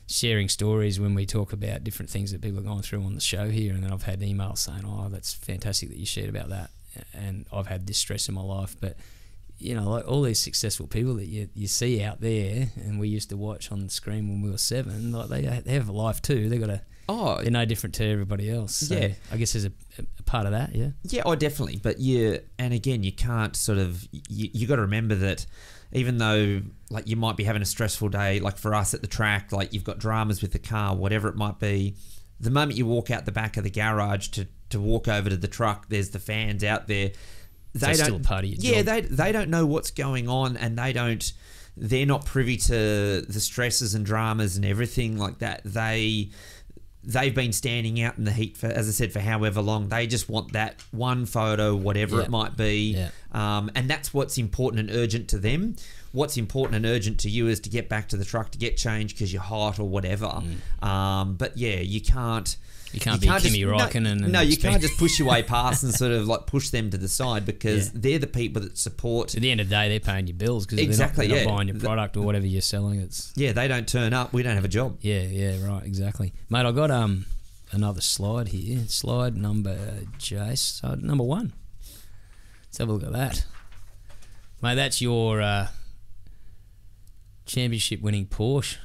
[0.08, 3.22] sharing stories when we talk about different things that people are going through on the
[3.22, 3.74] show here.
[3.74, 6.70] And then I've had emails saying, "Oh, that's fantastic that you shared about that,"
[7.14, 8.98] and I've had this stress in my life, but
[9.58, 13.08] you know, like all these successful people that you, you see out there, and we
[13.08, 15.94] used to watch on the screen when we were seven, like they they have a
[15.94, 16.50] life too.
[16.50, 18.76] They got a Oh, they're no different to everybody else.
[18.76, 19.10] So Yeah.
[19.32, 19.72] I guess there's a,
[20.20, 20.74] a part of that.
[20.74, 21.80] Yeah, Yeah, oh, definitely.
[21.82, 25.46] But yeah, and again, you can't sort of you, you got to remember that
[25.92, 29.08] even though like you might be having a stressful day, like for us at the
[29.08, 31.96] track, like you've got dramas with the car, whatever it might be.
[32.40, 35.38] The moment you walk out the back of the garage to to walk over to
[35.38, 37.12] the truck, there's the fans out there.
[37.82, 38.06] They don't.
[38.06, 38.86] still a part of your yeah, job.
[38.86, 41.32] they they don't know what's going on, and they don't.
[41.78, 45.62] They're not privy to the stresses and dramas and everything like that.
[45.66, 46.30] They
[47.08, 49.90] they've been standing out in the heat for, as I said, for however long.
[49.90, 52.24] They just want that one photo, whatever Yeah.
[52.24, 53.10] it might be, Yeah.
[53.32, 55.76] um, and that's what's important and urgent to them.
[56.14, 58.78] what's important and urgent to you is to get back to the truck to get
[58.78, 60.42] changed because you're hot or whatever.
[60.82, 62.56] Um, but yeah, you can't.
[62.96, 65.44] You can't be Kimi Räikkönen No, and no you expect- can't just push your way
[65.44, 67.92] past and sort of like push them to the side because Yeah.
[67.96, 69.36] they're the people that support.
[69.36, 71.44] At the end of the day, they're paying your bills because Exactly, they're not, they're
[71.46, 71.50] yeah.
[71.52, 73.00] not buying your product or whatever you're selling.
[73.02, 74.34] It's Yeah, they don't turn up.
[74.34, 74.98] We don't have a job.
[75.02, 76.66] yeah, yeah, right, exactly, mate.
[76.66, 77.26] I got um
[77.72, 78.84] another slide here.
[78.88, 79.78] Slide number
[80.18, 81.54] Jace, so number one.
[82.68, 83.46] Let's have a look at that,
[84.62, 84.76] mate.
[84.76, 85.68] That's your uh,
[87.46, 88.78] championship winning Porsche.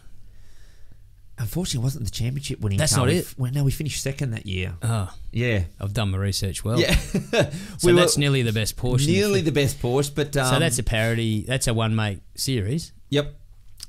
[1.40, 2.78] Unfortunately, it wasn't the championship winning.
[2.78, 3.06] That's car.
[3.06, 3.34] not We it.
[3.38, 4.74] Well, no, we finished second that year.
[4.82, 6.78] Oh, Yeah, I've done my research well.
[6.80, 6.94] yeah.
[7.32, 7.50] So
[7.84, 9.06] We that's nearly the best Porsche.
[9.06, 11.42] nearly the best Porsche, but um, so that's a parody.
[11.42, 13.34] That's a one make series yep,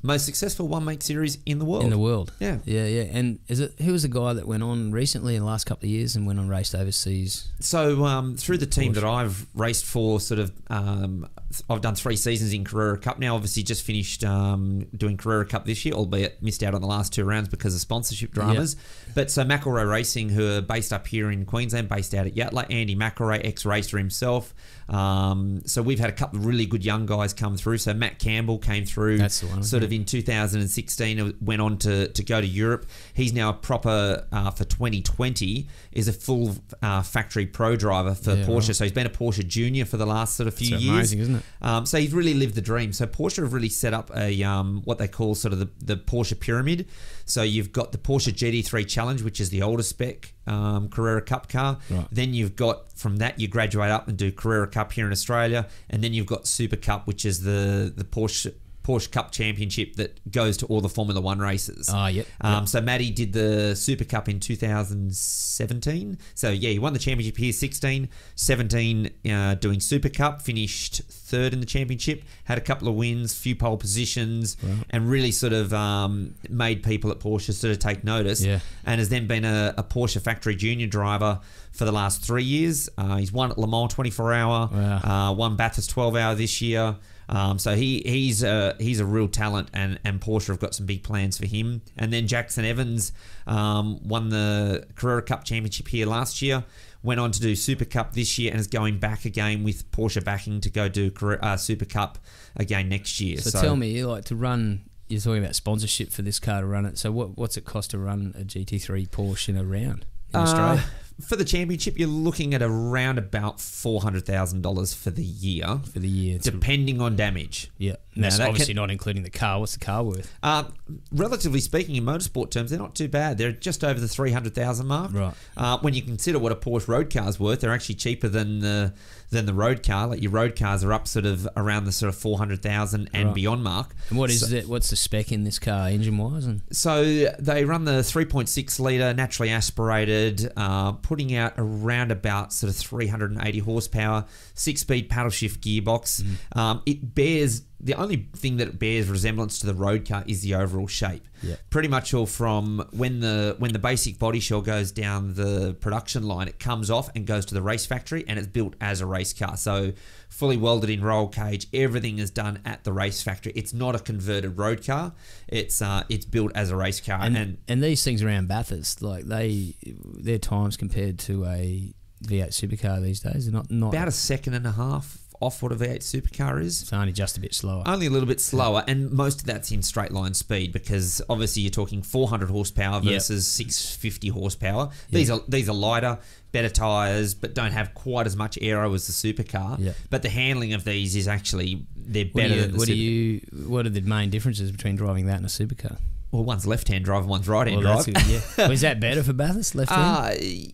[0.02, 1.84] most successful one make series in the world.
[1.84, 2.32] in the world.
[2.40, 2.58] yeah.
[2.66, 3.04] Yeah, yeah.
[3.12, 5.86] And is it who was the guy that went on recently in the last couple
[5.86, 7.50] of years and went on raced overseas?
[7.60, 8.96] So um, through the team Porsche.
[8.96, 11.28] that I've raced for, sort of, um,
[11.70, 13.36] I've done three seasons in Carrera Cup now.
[13.36, 17.14] Obviously, just finished um, doing Carrera Cup this year, albeit missed out on the last
[17.14, 18.76] two rounds because of sponsorship dramas.
[19.16, 22.66] But so McElroy Racing, who are based up here in Queensland, based out at Yatala,
[22.70, 24.54] Andy McElroy, ex-racer himself.
[24.90, 27.78] Um, so we've had a couple of really good young guys come through.
[27.78, 29.88] So Matt Campbell came through, That's one, sort yeah.
[29.88, 32.86] of in 2016, went on to, to go to Europe.
[33.14, 38.34] He's now a proper uh, for 2020 is a full uh, factory pro driver for
[38.34, 38.68] Yeah, Porsche.
[38.70, 38.76] right.
[38.76, 40.96] So he's been a Porsche junior for the last sort of few It's years.
[40.96, 41.41] amazing, isn't it?
[41.62, 42.94] Um, so he's really lived the dream.
[42.94, 45.98] So Porsche have really set up a um, what they call sort of the, the
[45.98, 46.88] Porsche pyramid.
[47.26, 51.50] So you've got the Porsche GT3 Challenge, which is the older spec um, Carrera Cup
[51.50, 51.78] car.
[51.90, 52.08] Right.
[52.12, 55.68] Then you've got from that you graduate up and do Carrera Cup here in Australia,
[55.90, 58.54] and then you've got Super Cup, which is the the Porsche
[58.92, 61.90] Porsche Cup Championship that goes to all the Formula One races.
[61.94, 62.28] Oh, yep.
[62.42, 66.18] Um, so Matty did the Super Cup in 2017.
[66.36, 71.54] So yeah, he won the championship here 16, 17 uh, doing Super Cup, finished third
[71.54, 74.58] in the championship, had a couple of wins, few pole positions,
[74.90, 78.44] and really sort of um, made people at Porsche sort of take notice.
[78.44, 78.60] Yeah.
[78.86, 81.40] And has then been a, a Porsche factory junior driver
[81.72, 82.90] for the last three years.
[82.98, 85.30] Uh, he's won at Le Mans 24 hour, Wow.
[85.30, 86.98] uh, won Bathurst 12 hour this year.
[87.32, 90.86] Um, so he he's a, he's a real talent, and, and Porsche have got some
[90.86, 91.82] big plans for him.
[91.98, 93.14] And then Jackson Evans
[93.48, 96.66] um, won the Carrera Cup Championship here last year.
[97.04, 100.24] Went on to do Super Cup this year and is going back again with Porsche
[100.24, 102.20] backing to go do Carrera- uh, Super Cup
[102.58, 103.38] again next year.
[103.38, 104.84] So, tell me, you like to run.
[105.08, 106.98] You're talking about sponsorship for this car to run it.
[106.98, 110.44] So what what's it cost to run a GT3 Porsche in a round in Uh,
[110.44, 110.84] Australia
[111.20, 115.80] for the championship, you're looking at around about four hundred thousand dollars for the year,
[115.92, 116.40] for the year?
[116.40, 117.70] Depending on damage.
[117.78, 119.60] yeah, and Now, that's that obviously can- not including the car.
[119.60, 120.34] What's the car worth?
[120.42, 120.64] Uh,
[121.12, 123.38] relatively speaking, in motorsport terms, they're not too bad.
[123.38, 125.14] They're just over the three hundred thousand mark.
[125.14, 125.34] Right.
[125.58, 128.94] Uh, when you consider what a Porsche road car's worth, they're actually cheaper than the
[129.32, 130.08] than the road car.
[130.08, 133.10] Like your road cars are up sort of around the sort of four hundred thousand
[133.14, 133.36] and Right.
[133.36, 133.96] beyond mark.
[134.10, 134.68] And what is So- it?
[134.70, 136.46] What's the spec in this car, engine wise?
[136.46, 137.04] And So
[137.40, 143.60] they run the 3.6 litre naturally aspirated, uh, putting out around about sort of 380
[143.60, 146.22] horsepower, six speed paddle shift gearbox.
[146.22, 146.58] Mm.
[146.58, 150.42] Um, it bears the only thing that it bears resemblance to the road car is
[150.42, 151.28] the overall shape.
[151.42, 151.56] Yeah.
[151.72, 156.24] Pretty much all from when the when the basic body shell goes down the production
[156.24, 159.06] line, it comes off and goes to the race factory, and it's built as a
[159.08, 159.58] race car.
[159.58, 159.94] So
[160.30, 163.52] fully welded in roll cage, everything is done at the race factory.
[163.56, 165.14] It's not a converted road car.
[165.48, 169.02] It's uh, it's built as a race car, and, and, and these things around Bathurst,
[169.02, 173.90] like they, their times compared to a V8 supercar these days, are not not.
[173.94, 176.84] about a second and a half off what a V8 supercar is.
[176.84, 177.82] it's only just a bit slower.
[177.88, 181.64] Only a little bit slower, and most of that's in straight line speed because obviously
[181.64, 183.12] you're talking 400 horsepower Yep.
[183.14, 184.90] versus 650 horsepower.
[185.10, 186.20] These are these are lighter,
[186.52, 189.80] better tires, but don't have quite as much aero as the supercar.
[189.80, 189.96] Yep.
[190.12, 192.88] But the handling of these is actually they're what better do you, than the what
[192.88, 193.42] super- you?
[193.68, 195.98] What are the main differences between driving that and a supercar?
[196.32, 198.14] Well, one's left-hand drive, and one's right-hand Well, drive.
[198.14, 198.26] good,
[198.58, 198.68] yeah.
[198.70, 200.38] Was that better for Bathurst left hand?
[200.38, 200.72] Uh,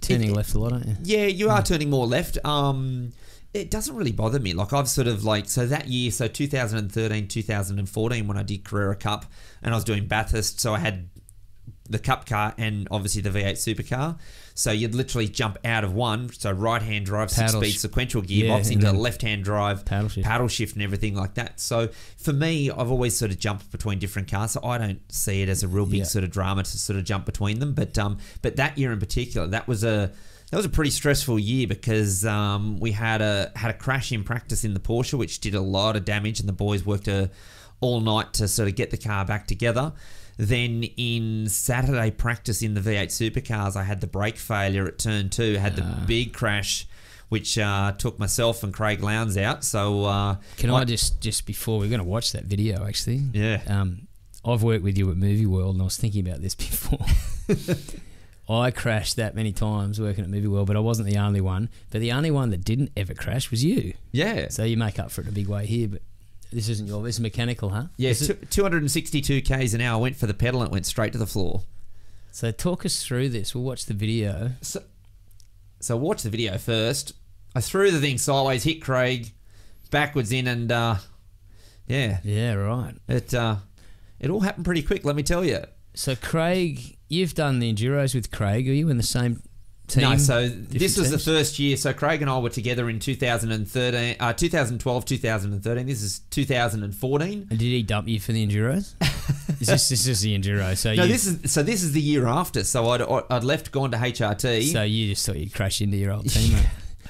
[0.00, 0.96] Turning it- left a lot, aren't you?
[1.02, 2.38] Yeah, you are turning more left.
[2.44, 3.12] Um,
[3.54, 4.52] it doesn't really bother me.
[4.52, 8.96] Like I've sort of like so that year, so 2013, 2014, when I did Carrera
[8.96, 9.24] Cup,
[9.62, 11.08] and I was doing Bathurst, so I had
[11.88, 14.18] the Cup car and obviously the V8 supercar.
[14.54, 17.78] So you'd literally jump out of one, so right hand drive, six Paddle speed sh-
[17.78, 20.26] sequential gearbox and into left hand drive, paddle shift.
[20.26, 21.60] paddle shift and everything like that.
[21.60, 25.42] So for me, I've always sort of jumped between different cars, so I don't see
[25.42, 26.04] it as a real big Yeah.
[26.04, 27.74] sort of drama to sort of jump between them.
[27.74, 30.10] But um, but that year in particular, that was a
[30.50, 34.24] that was a pretty stressful year because um, we had a had a crash in
[34.24, 37.30] practice in the Porsche, which did a lot of damage, and the boys worked a,
[37.80, 39.92] all night to sort of get the car back together.
[40.36, 45.30] Then in Saturday practice in the V8 supercars, I had the brake failure at turn
[45.30, 46.86] two, had the big crash
[47.28, 49.64] which uh, took myself and Craig Lowndes out.
[49.64, 53.20] So uh, Can I just just before we're going to watch that video actually?
[53.32, 53.60] Yeah.
[53.66, 54.06] Um,
[54.44, 57.04] I've worked with you at Movie World, and I was thinking about this before.
[58.48, 61.68] I crashed that many times working at Movie World, but I wasn't the only one.
[61.90, 63.94] But the only one that didn't ever crash was you.
[64.12, 65.88] yeah, So you make up for it in a big way here.
[65.88, 66.02] But
[66.52, 67.02] this isn't your.
[67.02, 67.84] This is mechanical, huh?
[67.96, 70.00] yeah, This 262 k's an hour.
[70.00, 71.62] Went for the pedal and it went straight to the floor.
[72.30, 73.54] so talk us through this.
[73.54, 74.52] We'll watch the video.
[74.62, 74.82] So,
[75.80, 77.12] so watch the video first.
[77.54, 79.32] I threw the thing sideways, hit Craig,
[79.90, 80.96] backwards in, and uh,
[81.86, 82.94] yeah, Yeah, right.
[83.08, 83.56] it uh,
[84.20, 85.04] it all happened pretty quick.
[85.04, 85.64] Let me tell you.
[85.94, 88.68] So Craig, you've done the enduros with Craig.
[88.68, 89.42] Are you in the same
[89.86, 90.02] team?
[90.02, 91.76] No, so this was the first year.
[91.76, 95.86] So Craig and I were together in 2013, uh, 2012, 2013.
[95.86, 97.46] This is 2014.
[97.50, 98.94] And did he dump you for the enduros?
[99.60, 100.76] is this this is the enduro?
[100.76, 101.62] So No, you, this is so.
[101.62, 102.64] This is the year after.
[102.64, 104.72] So I'd I'd left, gone to HRT.
[104.72, 106.66] so you just thought you'd crash into your old teammate.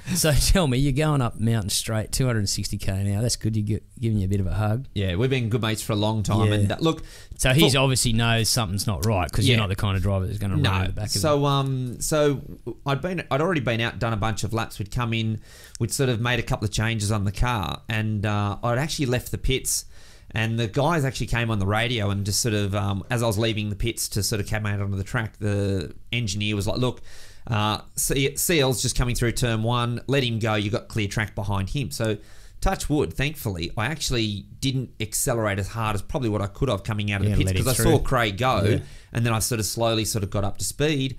[0.15, 3.23] so tell me, you're going up Mountain Straight, 260k an hour.
[3.23, 3.57] That's good.
[3.57, 4.87] You're giving you a bit of a hug.
[4.95, 6.49] yeah, we've been good mates for a long time.
[6.49, 6.55] Yeah.
[6.55, 7.03] And uh, look,
[7.39, 10.27] So he's for- obviously knows something's not right because you're not the kind of driver
[10.27, 12.41] that's going to run in the back of So um so
[12.87, 14.79] I'd been I'd already been out done a bunch of laps.
[14.79, 15.41] We'd come in,
[15.81, 19.07] we'd sort of made a couple of changes on the car, and uh, I'd actually
[19.07, 19.87] left the pits.
[20.33, 23.27] And the guys actually came on the radio and just sort of, um, as I
[23.27, 26.67] was leaving the pits to sort of come out onto the track, the engineer was
[26.67, 27.01] like, "Look,
[27.47, 30.01] uh, CL's just coming through turn one.
[30.07, 30.55] Let him go.
[30.55, 32.19] You've got clear track behind him." So,
[32.61, 33.13] touch wood.
[33.13, 37.21] Thankfully, I actually didn't accelerate as hard as probably what I could have coming out
[37.21, 38.79] of Yeah, the pits because I saw Craig go, Yeah.
[39.13, 41.17] and then I sort of slowly sort of got up to speed.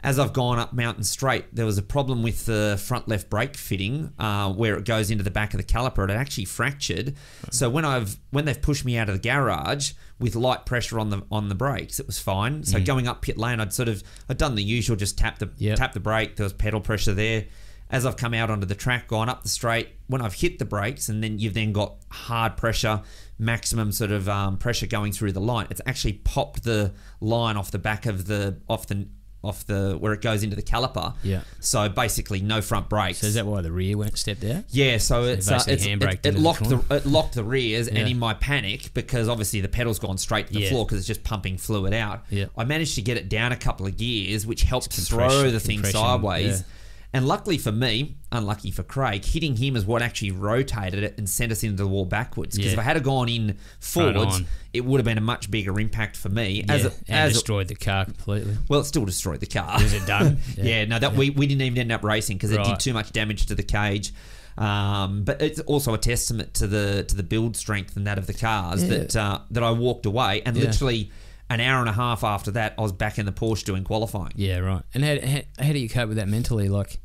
[0.00, 3.56] As I've gone up Mountain Straight, there was a problem with the front left brake
[3.56, 6.08] fitting uh, where it goes into the back of the caliper.
[6.08, 7.16] It actually fractured.
[7.50, 11.10] So when I've when they've pushed me out of the garage with light pressure on
[11.10, 12.62] the on the brakes, it was fine.
[12.62, 15.50] So going up pit lane, I'd sort of I'd done the usual, just tap the
[15.56, 15.78] Yep.
[15.78, 16.36] tap the brake.
[16.36, 17.46] There was pedal pressure there.
[17.90, 20.66] As I've come out onto the track, gone up the straight, when I've hit the
[20.66, 23.00] brakes, and then you've then got hard pressure,
[23.38, 25.68] maximum sort of um, pressure going through the line.
[25.70, 29.08] It's actually popped the line off the back of the off the
[29.48, 31.14] off the where it goes into the caliper.
[31.22, 31.40] Yeah.
[31.60, 33.18] So basically, no front brakes.
[33.18, 34.64] So is that why the rear went stepped out?
[34.70, 37.44] Yeah, so it's, uh, it's it, handbraked it into the locked the, it locked the
[37.44, 38.00] rears, Yeah.
[38.00, 40.68] and in my panic because obviously the pedal's gone straight to the Yeah.
[40.70, 42.24] floor because it's just pumping fluid out.
[42.30, 42.46] Yeah.
[42.56, 45.82] I managed to get it down a couple of gears, which helped throw the thing
[45.84, 46.60] sideways.
[46.60, 46.66] yeah.
[47.14, 51.26] And luckily for me, unlucky for Craig, hitting him is what actually rotated it and
[51.26, 52.54] sent us into the wall backwards.
[52.56, 52.78] Because Yeah.
[52.78, 54.42] if I had gone in forwards,
[54.74, 56.66] it would have been a much bigger impact for me.
[56.68, 58.58] As yeah, a, and as destroyed the car completely.
[58.68, 59.78] well, it still destroyed the car.
[59.80, 60.38] Was it done?
[60.58, 60.84] yeah.
[60.84, 63.46] no, that we, we didn't even end up racing because it did too much damage
[63.46, 64.12] to the cage.
[64.58, 68.26] Um, but it's also a testament to the to the build strength and that of
[68.26, 68.88] the cars Yeah.
[68.98, 70.64] that uh, that I walked away and Yeah.
[70.64, 71.10] literally
[71.50, 74.32] an hour and a half after that I was back in the Porsche doing qualifying.
[74.36, 74.82] Yeah, right.
[74.94, 76.68] And how, how, how do you cope with that mentally?
[76.68, 76.98] Like,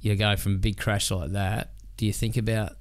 [0.00, 1.72] you go from a big crash like that.
[1.96, 2.72] Do you think about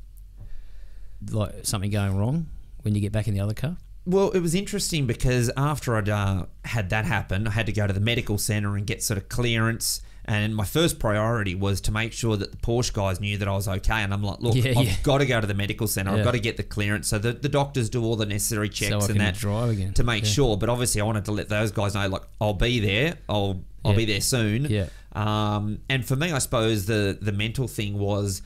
[1.31, 2.47] like something going wrong
[2.81, 3.77] when you get back in the other car?
[4.05, 7.87] Well, it was interesting because after I'd uh, had that happen, I had to go
[7.87, 10.01] to the medical center and get sort of clearance.
[10.27, 13.51] And my first priority was to make sure that the Porsche guys knew that I
[13.51, 14.01] was okay.
[14.01, 14.95] And I'm like, look, Yeah, I've yeah.
[15.03, 16.11] got to go to the medical center.
[16.11, 16.17] Yeah.
[16.17, 17.07] I've got to get the clearance.
[17.07, 20.03] So the, the doctors do all the necessary checks so and that drive again to
[20.03, 20.57] make sure.
[20.57, 23.17] But obviously, I wanted to let those guys know, like, I'll be there.
[23.29, 24.65] I'll I'll be there soon.
[24.65, 24.87] Yeah.
[25.13, 28.41] Um, and for me, I suppose the the mental thing was,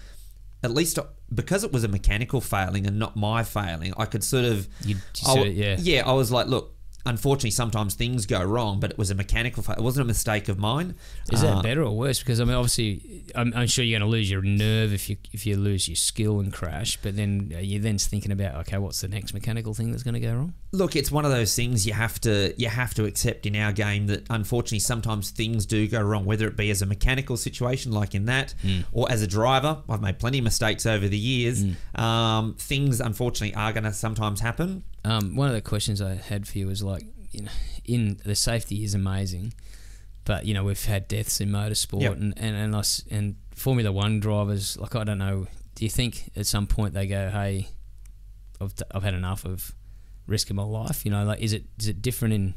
[0.64, 1.00] at least
[1.34, 4.96] because it was a mechanical failing and not my failing, I could sort of, You-
[4.96, 5.78] you I sort of- yeah.
[5.80, 6.76] yeah, I was like, look.
[7.06, 9.64] Unfortunately, sometimes things go wrong, but it was a mechanical.
[9.64, 10.96] Fa- it wasn't a mistake of mine.
[11.32, 12.20] Is Uh, that better or worse?
[12.20, 15.18] Because I mean, obviously, I'm, I'm sure you're going to lose your nerve if you
[15.32, 16.98] if you lose your skill and crash.
[17.02, 20.20] But then you're then thinking about okay, what's the next mechanical thing that's going to
[20.20, 20.54] go wrong?
[20.72, 23.72] Look, it's one of those things you have to you have to accept in our
[23.72, 27.92] game that unfortunately sometimes things do go wrong, whether it be as a mechanical situation
[27.92, 28.54] like in that,
[28.92, 29.82] or as a driver.
[29.88, 31.64] I've made plenty of mistakes over the years.
[31.96, 34.84] Um, things unfortunately are going to sometimes happen.
[35.06, 37.52] Um, one of the questions I had for you was like, you know,
[37.86, 39.54] in the safety is amazing,
[40.26, 42.14] but you know we've had deaths in motorsport Yep.
[42.18, 44.78] and and and, us, and Formula One drivers.
[44.78, 47.70] Like I don't know, do you think at some point they go, hey,
[48.62, 49.74] I've, I've had enough of
[50.28, 51.06] risking my life?
[51.06, 52.54] You know, like is it is it different in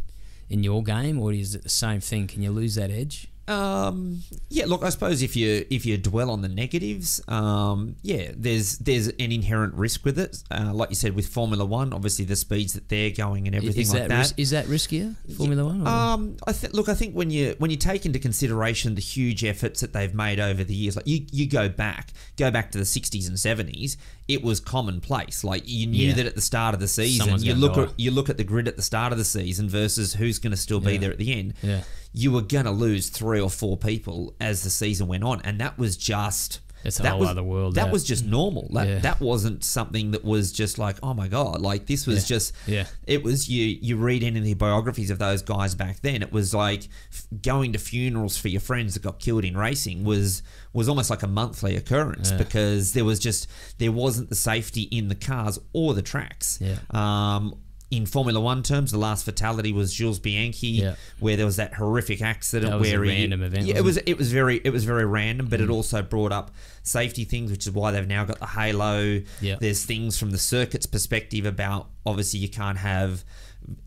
[0.49, 2.27] in your game or is it the same thing?
[2.27, 3.29] Can you lose that edge?
[3.49, 8.31] Um, yeah, look, I suppose if you if you dwell on the negatives, um, yeah,
[8.37, 10.43] there's there's an inherent risk with it.
[10.51, 13.83] Uh, like you said, with Formula One, obviously the speeds that they're going and everything
[13.83, 14.19] is like that, that.
[14.19, 15.83] ris- is that riskier Formula One?
[15.83, 19.01] or- Um, I th- look, I think when you when you take into consideration the
[19.01, 22.71] huge efforts that they've made over the years, like you you go back, go back
[22.73, 23.97] to the '60s and '70s,
[24.29, 25.43] it was commonplace.
[25.43, 26.15] Like you knew Yeah.
[26.15, 28.45] that at the start of the season, Someone's you look at you look at the
[28.45, 30.99] grid at the start of the season versus who's going to still be Yeah.
[30.99, 31.55] there at the end.
[31.63, 31.83] Yeah.
[32.13, 35.59] You were going to lose three or four people as the season went on, and
[35.61, 37.93] that was just It's a that whole was, other world, That that.
[37.93, 38.69] was just normal.
[38.75, 38.99] That, Yeah.
[38.99, 42.37] that wasn't something that was just like, oh my god, like this was Yeah.
[42.37, 42.53] just.
[42.67, 42.87] Yeah.
[43.07, 43.79] It was you.
[43.81, 46.23] You read any of the biographies of those guys back then.
[46.23, 50.03] It was like f- going to funerals for your friends that got killed in racing
[50.05, 52.39] was was almost like a monthly occurrence Yeah.
[52.39, 53.47] because there was just
[53.79, 56.59] there wasn't the safety in the cars or the tracks.
[56.61, 56.79] Yeah.
[56.91, 57.55] Um,
[57.93, 60.95] in Formula One terms, the last fatality was Jules Bianchi, Yeah.
[61.21, 63.85] where there was that horrific accident That was a where he, random event, Yeah, it
[63.85, 65.75] wasn't it was very it was very random, but it Mm.
[65.75, 66.51] also brought up
[66.83, 69.21] safety things, which is why they've now got the halo.
[69.41, 69.57] Yeah.
[69.61, 73.25] There's things from the circuit's perspective about obviously you can't have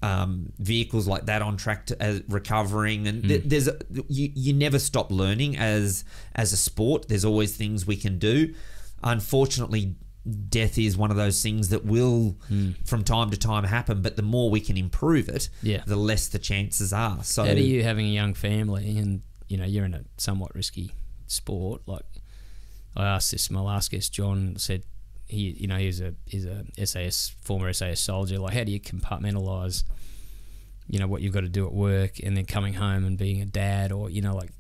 [0.02, 3.28] um, vehicles like that on track to, as recovering, and Mm.
[3.28, 3.78] th- there's a,
[4.08, 7.10] you you never stop learning as as a sport.
[7.10, 8.54] There's always things we can do.
[9.04, 9.96] Unfortunately.
[10.50, 12.72] Death is one of those things that will, hmm.
[12.86, 14.02] from time to time, happen.
[14.02, 15.50] But the more we can improve it.
[15.62, 15.84] Yeah.
[15.86, 17.24] the less the chances are.
[17.24, 20.56] So, How do you having a young family and you know you're in a somewhat
[20.56, 20.92] risky
[21.28, 21.82] sport?
[21.86, 22.06] Like
[22.96, 24.84] I asked this my last guest, John said
[25.28, 28.40] he you know he's a he's a SAS former SAS soldier.
[28.40, 29.84] Like how do you compartmentalize?
[30.88, 33.42] You know what you've got to do at work, and then coming home and being
[33.42, 34.52] a dad, or you know, like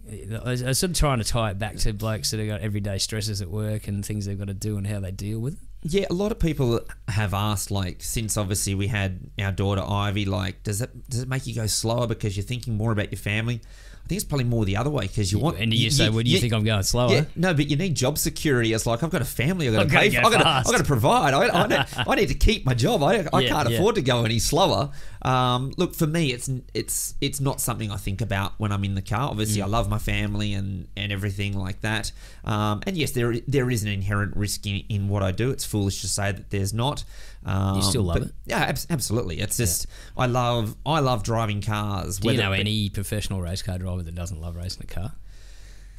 [0.43, 2.47] I was I was sort of trying to tie it back to blokes that have
[2.47, 5.39] got everyday stresses at work and things they've got to do and how they deal
[5.39, 5.59] with it.
[5.87, 10.25] Yeah, a lot of people have asked, like, since obviously we had our daughter Ivy,
[10.25, 13.19] like, does it does it make you go slower because you're thinking more about your
[13.19, 13.61] family?
[14.05, 15.57] I think it's probably more the other way because you want.
[15.57, 17.95] And you, say, "Well, do you, think I'm going slower?" Yeah, no, but you need
[17.95, 18.71] job security.
[18.71, 19.67] It's like I've got a family.
[19.67, 20.09] I've got to pay.
[20.09, 20.47] go For, I've, got to.
[20.47, 21.33] I've got to provide.
[21.33, 23.01] I, I, need, I need to keep my job.
[23.01, 23.77] I, I Yeah, can't yeah.
[23.77, 24.91] afford to go any slower.
[25.25, 28.93] Um, look, for me, it's it's it's not something I think about when I'm in
[28.93, 29.29] the car.
[29.31, 29.65] Obviously, Mm.
[29.65, 32.11] I love my family and, and everything like that.
[32.43, 35.49] Um, and yes, there there is an inherent risk in, in what I do.
[35.49, 37.03] It's foolish to say that there's not.
[37.43, 38.33] Um, You still love but- it?
[38.45, 39.39] Yeah, abs- absolutely.
[39.39, 42.19] It's just I love I love driving cars.
[42.19, 45.11] Do you know any professional race car driver that doesn't love racing a car?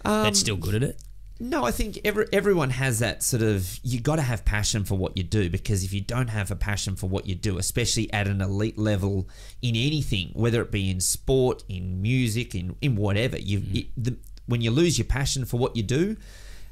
[0.05, 1.01] Um, That's still good at it.
[1.39, 3.79] No, I think every, everyone has that sort of.
[3.83, 6.57] You got to have passion for what you do because if you don't have a
[6.57, 9.29] passion for what you do, especially at an elite level
[9.61, 13.77] in anything, whether it be in sport, in music, in in whatever, you Mm.
[13.77, 14.17] it, the,
[14.47, 16.17] when you lose your passion for what you do,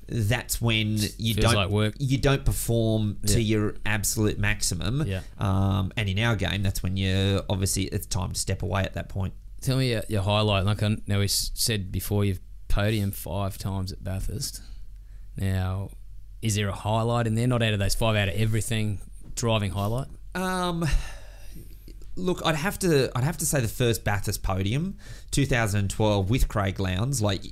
[0.07, 1.95] that's when you Feels don't like work.
[1.99, 5.03] you don't perform to your absolute maximum.
[5.07, 5.21] Yeah.
[5.39, 8.95] Um, and in our game, that's when you obviously it's time to step away at
[8.95, 9.35] that point.
[9.63, 10.65] Tell me your, your highlight.
[10.67, 14.63] Like I know we said before, you've podium five times at Bathurst.
[15.37, 15.91] Now,
[16.43, 17.47] is there a highlight in there?
[17.47, 19.01] Not out of those five, out of everything.
[19.35, 20.09] Driving highlight.
[20.35, 20.87] Um,
[22.17, 24.97] look, I'd have to I'd have to say the first Bathurst podium,
[25.33, 27.21] 2012 with Craig Lowndes.
[27.23, 27.43] Like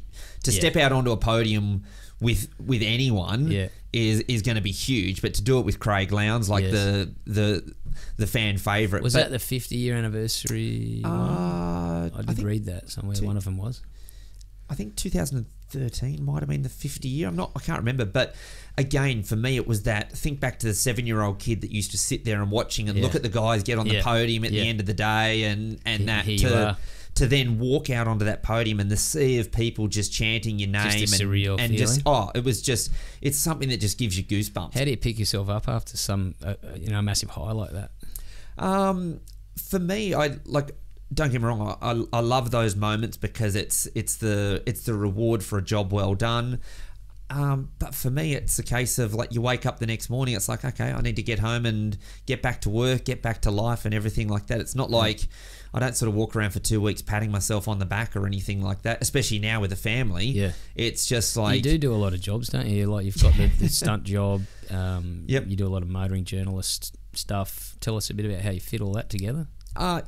[0.45, 0.59] to Yeah.
[0.59, 1.85] step out onto a podium
[2.21, 3.69] with with anyone Yeah.
[3.93, 6.73] is is going to be huge, but to do it with Craig Lowndes, like Yes.
[6.73, 7.75] the the
[8.17, 11.03] the fan favorite, Was but, that the 50 year anniversary?
[11.05, 13.17] Uh, I I, did think read that somewhere.
[13.17, 13.83] two- One of them was.
[14.73, 17.29] I think 2013 might have been the 50 year.
[17.29, 17.51] I'm not.
[17.55, 18.07] I can't remember.
[18.07, 18.35] But
[18.79, 20.13] again, for me, it was that.
[20.13, 22.89] Think back to the seven year old kid that used to sit there and watching
[22.89, 23.05] and Yeah.
[23.05, 24.63] look at the guys get on the podium at Yeah.
[24.63, 26.77] the end of the day, and and Here- that you to
[27.17, 30.71] to then walk out onto that podium and the sea of people just chanting your
[30.71, 34.17] name Just a and, and just oh, it was just it's something that just gives
[34.17, 34.73] you goosebumps.
[34.73, 37.53] How do you pick yourself up after some, uh, uh, you know, a massive high
[37.53, 37.91] like that?
[38.57, 39.21] Um,
[39.59, 40.71] for me, I like.
[41.13, 41.77] Don't get me wrong.
[41.83, 45.93] I, I, love those moments because it's it's the it's the reward for a job
[45.93, 46.61] well done.
[47.31, 50.35] Um, but for me, it's a case of like you wake up the next morning.
[50.35, 51.97] It's like okay, I need to get home and
[52.27, 54.61] get back to work, get back to life, and everything like that.
[54.61, 55.27] It's not like
[55.75, 58.27] I don't sort of walk around for two weeks patting myself on the back or
[58.27, 59.01] anything like that.
[59.01, 60.27] Especially now with a family.
[60.27, 60.53] Yeah.
[60.75, 62.87] it's just like you do do a lot of jobs, don't you?
[62.87, 64.43] Like you've got the, the stunt job.
[64.71, 65.45] Um, Yep.
[65.47, 67.77] You do a lot of motoring journalist stuff.
[67.81, 69.47] Tell us a bit about how you fit all that together.
[69.77, 70.03] uh,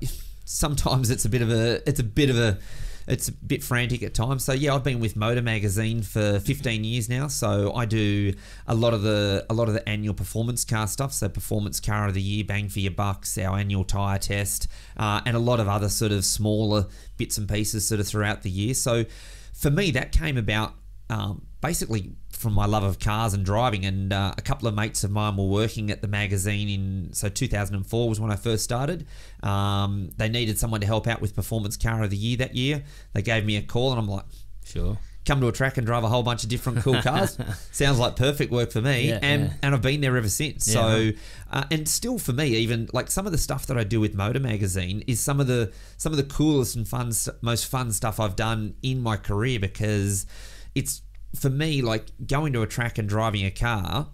[0.44, 2.58] sometimes it's a bit of a it's a bit of a
[3.06, 4.44] it's a bit frantic at times.
[4.44, 7.28] So yeah, I've been with Motor Magazine for 15 years now.
[7.28, 8.32] So I do
[8.66, 11.12] a lot of the a lot of the annual performance car stuff.
[11.12, 15.20] So performance car of the year, bang for your bucks, our annual tire test, uh,
[15.26, 16.86] and a lot of other sort of smaller
[17.16, 18.74] bits and pieces sort of throughout the year.
[18.74, 19.04] So
[19.52, 20.74] for me, that came about
[21.10, 23.84] um, basically from my love of cars and driving.
[23.84, 27.28] And uh, a couple of mates of mine were working at the magazine in so
[27.28, 29.06] 2004 was when I first started.
[29.42, 32.84] Um, they needed someone to help out with performance car of the year that year.
[33.12, 34.24] They gave me a call, and I'm like.
[34.64, 34.98] Sure.
[35.26, 37.38] Come to a track and drive a whole bunch of different cool cars.
[37.72, 39.52] Sounds like perfect work for me, Yeah, and yeah.
[39.62, 40.68] and I've been there ever since.
[40.68, 41.18] Yeah, so, right.
[41.50, 44.14] uh, and still for me, even like some of the stuff that I do with
[44.14, 47.10] Motor Magazine is some of the some of the coolest and fun,
[47.40, 50.26] most fun stuff I've done in my career because
[50.74, 51.00] it's
[51.34, 54.08] for me like going to a track and driving a car.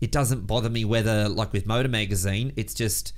[0.00, 3.12] It doesn't bother me whether like with Motor Magazine, it's just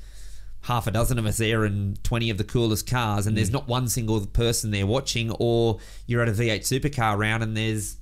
[0.63, 3.37] half a dozen of us there and 20 of the coolest cars and Mm.
[3.37, 7.57] there's not one single person there watching or you're at a V8 supercar round and
[7.57, 7.97] there's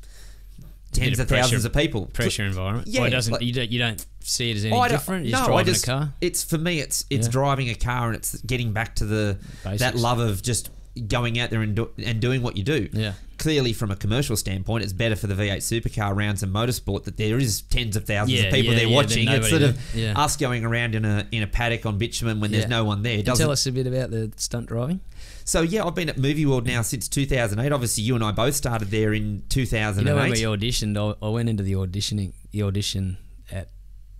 [0.92, 2.06] tens of of, thousands of people.
[2.06, 2.88] pressure environment.
[2.88, 5.26] Yeah, Well, it doesn't like- you don't you don't see it as any I different?
[5.26, 6.14] You're no, just I driving just, a car.
[6.20, 6.80] It's for me.
[6.80, 7.32] It's it's Yeah.
[7.32, 10.70] driving a car and it's getting back to the that love of just
[11.06, 12.88] going out there and do, and doing what you do.
[12.92, 13.12] Yeah.
[13.38, 17.16] Clearly, from a commercial standpoint, it's better for the V8 supercar rounds and motorsport that
[17.16, 19.28] there is tens of thousands Yeah, of people yeah, there yeah, watching.
[19.28, 19.78] It's sort of.
[20.16, 23.22] Us going around in a in a paddock on bitumen when there's no one there.
[23.22, 25.00] Doesn't tell us a bit about the stunt driving.
[25.44, 27.72] So yeah, I've been at Movie World now since 2008.
[27.72, 30.04] Obviously, you and I both started there in You 2008.
[30.10, 33.18] know when we auditioned, I, I went into the auditioning the audition
[33.52, 33.70] at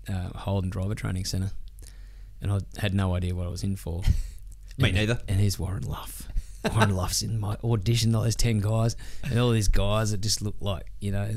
[0.09, 1.51] uh, Holden Driver Training Centre,
[2.41, 4.03] and I had no idea what I was in for.
[4.79, 5.19] Me And- neither.
[5.27, 6.29] And here's Warren Luff.
[6.89, 8.15] Luff's in my audition.
[8.15, 11.31] All those ten guys, and all these guys that just look like you know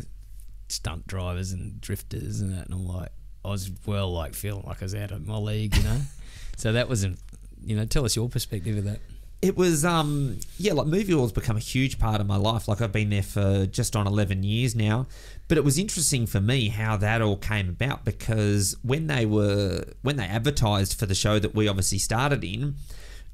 [0.72, 2.66] stunt drivers and drifters and that.
[2.66, 3.10] And I'm like,
[3.44, 6.02] I was well like feeling like I was out of my league, you know.
[6.58, 7.20] so that wasn't,
[7.64, 7.86] you know.
[7.86, 9.00] Tell us your perspective of that.
[9.42, 12.68] It was, um, yeah, like Movie World's become a huge part of my life.
[12.68, 15.08] Like I've been there for just on 11 years now.
[15.48, 19.84] But it was interesting for me how that all came about because when they were,
[20.04, 22.76] when they advertised for the show that we obviously started in,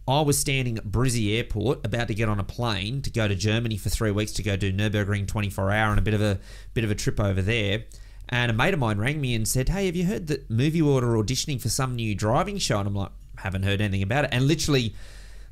[0.07, 3.35] I was standing at Brizzy Airport about to get on a plane to go to
[3.35, 6.39] Germany for three weeks to go do Nürburgring 24 hour and a bit of a
[6.73, 7.83] bit of a trip over there.
[8.29, 10.81] And a mate of mine rang me and said, "Hey, have you heard that Movie
[10.81, 14.25] World are auditioning for some new driving show?" And I'm like, "Haven't heard anything about
[14.25, 14.95] it." And literally,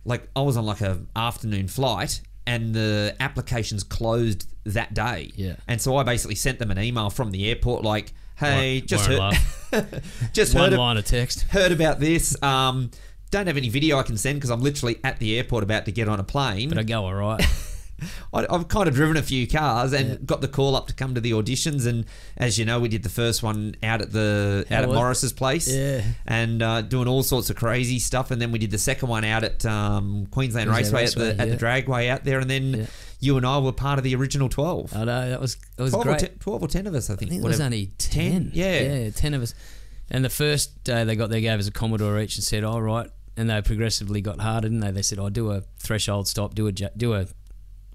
[0.05, 5.31] like I was on like a afternoon flight and the applications closed that day.
[5.35, 5.55] Yeah.
[5.67, 9.09] And so I basically sent them an email from the airport like, "Hey, Warren- just
[9.09, 9.35] Warren
[9.71, 10.03] heard,
[10.33, 11.41] just One heard of, line of text.
[11.43, 12.41] heard about this.
[12.43, 12.91] Um,
[13.35, 15.91] don't have any video I can send because I'm literally at the airport about to
[15.91, 16.69] get on a plane.
[16.69, 17.41] But I go all right.
[18.33, 20.15] I, I've kind of driven a few cars and Yeah.
[20.25, 21.85] got the call up to come to the auditions.
[21.87, 22.05] And
[22.37, 24.89] as you know, we did the first one out at the How out at?
[24.89, 26.01] Morris's place, Yeah.
[26.25, 28.31] and uh, doing all sorts of crazy stuff.
[28.31, 31.43] And then we did the second one out at um, Queensland, Raceway, Raceway, at the
[31.43, 32.39] at the Dragway out there.
[32.39, 32.85] And then Yeah.
[33.21, 34.93] you and I were part of the original twelve.
[34.95, 36.15] I know that was it was 12, great.
[36.23, 37.31] Or 10, 12 or 10 of us, I think.
[37.31, 38.51] I think it was only 10, 10.
[38.53, 38.79] yeah.
[39.03, 39.53] Yeah, 10 of us.
[40.11, 42.81] And the first day they got there, gave us a Commodore each and said, all
[42.81, 43.09] right.
[43.37, 44.91] And they progressively got harder, didn't they?
[44.91, 47.27] They said, oh, do a threshold stop, do a, do a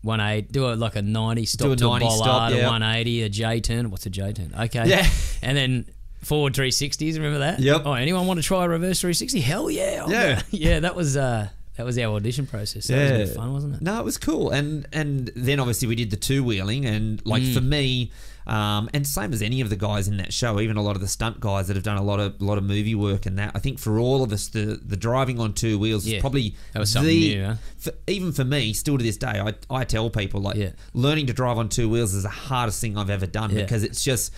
[0.02, 2.54] 180, do a, like a 90 stop Do a to 90 a bollard, stop, a
[2.56, 3.90] 180, a J turn.
[3.90, 4.54] What's a J turn?
[4.58, 4.86] Okay.
[4.86, 5.06] Yeah.
[5.42, 5.86] And then
[6.22, 7.60] forward 360s, remember that?
[7.60, 7.82] Yep.
[7.86, 9.40] Oh, anyone want to try a reverse 360?
[9.40, 10.02] Hell yeah.
[10.04, 10.42] I'll Yeah.
[10.50, 12.88] yeah, that was, uh, that was our audition process.
[12.88, 13.80] That was a bit fun, wasn't it?
[13.80, 17.42] No, it was cool, and and then obviously we did the two wheeling, and like
[17.42, 17.54] Mm.
[17.54, 18.10] for me,
[18.46, 21.02] um, and same as any of the guys in that show, even a lot of
[21.02, 23.52] the stunt guys that have done a lot of lot of movie work and that.
[23.54, 26.16] I think for all of us, the the driving on two wheels Yeah.
[26.16, 27.54] is probably That was something the, new, huh?
[27.78, 30.70] For, even for me, still to this day, I I tell people like Yeah.
[30.94, 33.62] learning to drive on two wheels is the hardest thing I've ever done Yeah.
[33.62, 34.32] because it's just.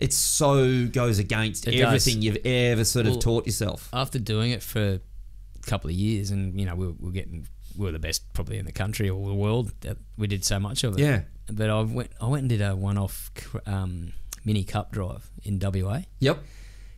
[0.00, 1.80] It so goes against It does.
[1.82, 3.88] everything you've ever sort of Well, taught yourself.
[3.92, 7.12] after doing it for a couple of years, and you know, we were, we were
[7.12, 7.46] getting
[7.76, 9.72] we were the best probably in the country or the world.
[9.80, 11.00] That we did so much of it.
[11.00, 11.22] Yeah.
[11.52, 13.30] But I went I went and did a one off
[13.66, 14.12] um,
[14.44, 16.38] mini cup drive in WA, Yep.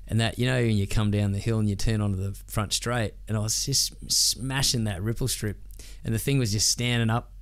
[0.08, 2.32] and that you know when you come down the hill and you turn onto the
[2.46, 5.58] front straight, and I was just smashing that ripple strip,
[6.04, 7.32] and the thing was just standing up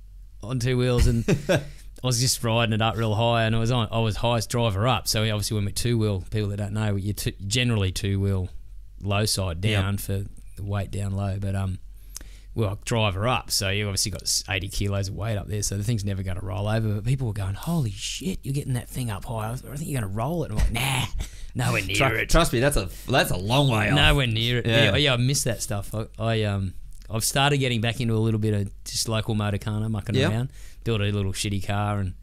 [0.41, 1.25] on two wheels and.
[2.03, 3.87] I was just riding it up real high, and I was on.
[3.91, 5.07] I was highest driver up.
[5.07, 8.49] So obviously, when we're two wheel, people that don't know, you generally two wheel
[9.01, 10.23] low side down for
[10.55, 11.37] the weight down low.
[11.39, 11.79] But um,
[12.55, 13.51] well, driver up.
[13.51, 15.61] So you obviously got eighty kilos of weight up there.
[15.61, 16.95] So the thing's never going to roll over.
[16.95, 19.51] But people were going, "Holy shit, you're getting that thing up high!
[19.51, 21.05] I think you're going to roll it." And I'm like, "Nah,
[21.65, 22.29] nowhere near Tru- it.
[22.29, 23.95] trust me, that's a that's a long way off.
[23.95, 24.65] Nowhere near it.
[24.65, 24.83] Yeah.
[24.91, 25.93] Yeah, yeah, I miss that stuff.
[25.93, 26.73] I, I um,
[27.09, 30.29] I've started getting back into a little bit of just local motorkhana, mucking Yeah.
[30.29, 30.49] around,
[30.83, 32.13] built a little shitty car, and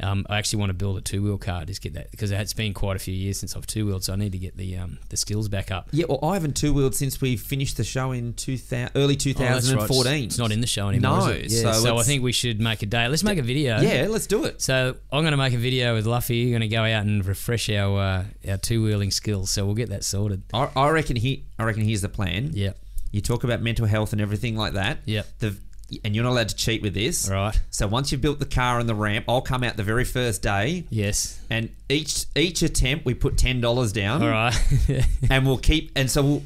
[0.00, 1.64] um, I actually want to build a two wheel car.
[1.64, 4.12] Just get that because it's been quite a few years since I've two wheeled, so
[4.12, 5.88] I need to get the um the skills back up.
[5.92, 9.08] Yeah, well, I haven't two wheeled since we finished the show in 2000, early Oh,
[9.08, 9.20] right.
[9.20, 10.24] 2014.
[10.24, 11.18] It's not in the show anymore.
[11.20, 11.64] No, is it?
[11.64, 13.08] Yeah, so so, I think we should make a day.
[13.08, 13.80] Let's make a video.
[13.80, 14.60] Yeah, let's do it.
[14.60, 16.36] So I'm going to make a video with Luffy.
[16.36, 19.50] You're going to go out and refresh our uh, our two wheeling skills.
[19.50, 20.42] So we'll get that sorted.
[20.52, 21.44] I, I reckon he.
[21.58, 22.50] I reckon here's the plan.
[22.52, 22.72] Yeah.
[23.12, 24.98] You talk about mental health and everything like that.
[25.06, 25.22] Yeah.
[25.38, 25.56] The
[26.04, 27.28] and you're not allowed to cheat with this.
[27.30, 27.58] Right.
[27.70, 30.42] So once you've built the car and the ramp, I'll come out the very first
[30.42, 31.40] day, Yes.
[31.50, 34.22] and each each attempt we put ten dollars down.
[34.22, 34.54] All right.
[35.30, 35.92] And we'll keep.
[35.96, 36.42] And so we'll.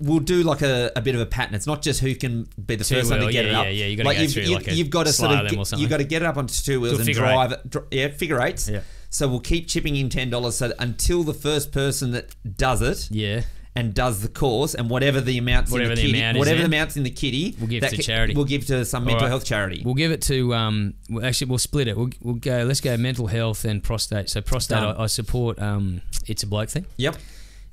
[0.00, 1.54] We'll do like a, a bit of a pattern.
[1.54, 3.64] It's not just who can be the Two first one to get yeah, it up.
[3.66, 3.86] yeah, yeah.
[3.86, 5.86] You gotta go you've, through you, like a you've got to sort of get, you
[5.86, 7.70] got to get it up onto two wheels and drive it.
[7.70, 8.68] Dr- yeah, figure eights.
[8.68, 8.80] Yeah.
[9.10, 10.56] So we'll keep chipping in ten dollars.
[10.56, 13.42] So until the first person that does it yeah.
[13.76, 16.58] And does the course and whatever the amounts Whatever in the the kitty, amount whatever
[16.58, 18.34] the in, amounts in the kitty, we'll give to charity.
[18.34, 19.28] We'll give to some All mental right.
[19.28, 19.82] health charity.
[19.84, 20.94] We'll give it to um.
[21.10, 21.96] well, Actually, we'll split it.
[21.96, 22.64] We'll, we'll go.
[22.64, 24.30] Let's go mental health and prostate.
[24.30, 25.60] So prostate, I, I support.
[25.60, 26.86] Um, it's a bloke thing.
[26.96, 27.16] yep.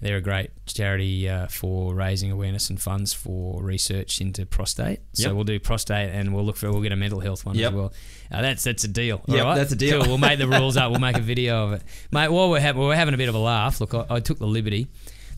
[0.02, 5.00] They're a great charity uh, for raising awareness and funds for research into prostate.
[5.14, 7.72] So we'll do prostate, and we'll look for we'll get a mental health one Yep.
[7.72, 7.94] as well.
[8.30, 9.22] Uh, that's that's a deal.
[9.26, 9.56] all Yep, right?
[9.56, 10.00] that's a deal.
[10.02, 10.10] Cool.
[10.10, 10.92] We'll make the rules up.
[10.92, 12.28] We'll make a video of it, mate.
[12.28, 13.80] While we're having we're having a bit of a laugh.
[13.80, 14.88] Look, I, I took the liberty.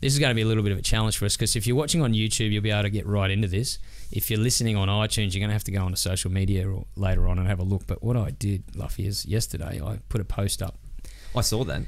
[0.02, 1.66] This is going to be a little bit of a challenge for us because if
[1.66, 3.80] you're watching on YouTube, you'll be able to get right into this.
[4.12, 6.86] If you're listening on iTunes, you're going to have to go onto social media or
[6.96, 7.88] later on and have a look.
[7.88, 10.78] But what I did, Luffy, is yesterday I put a post up
[11.36, 11.82] I saw that.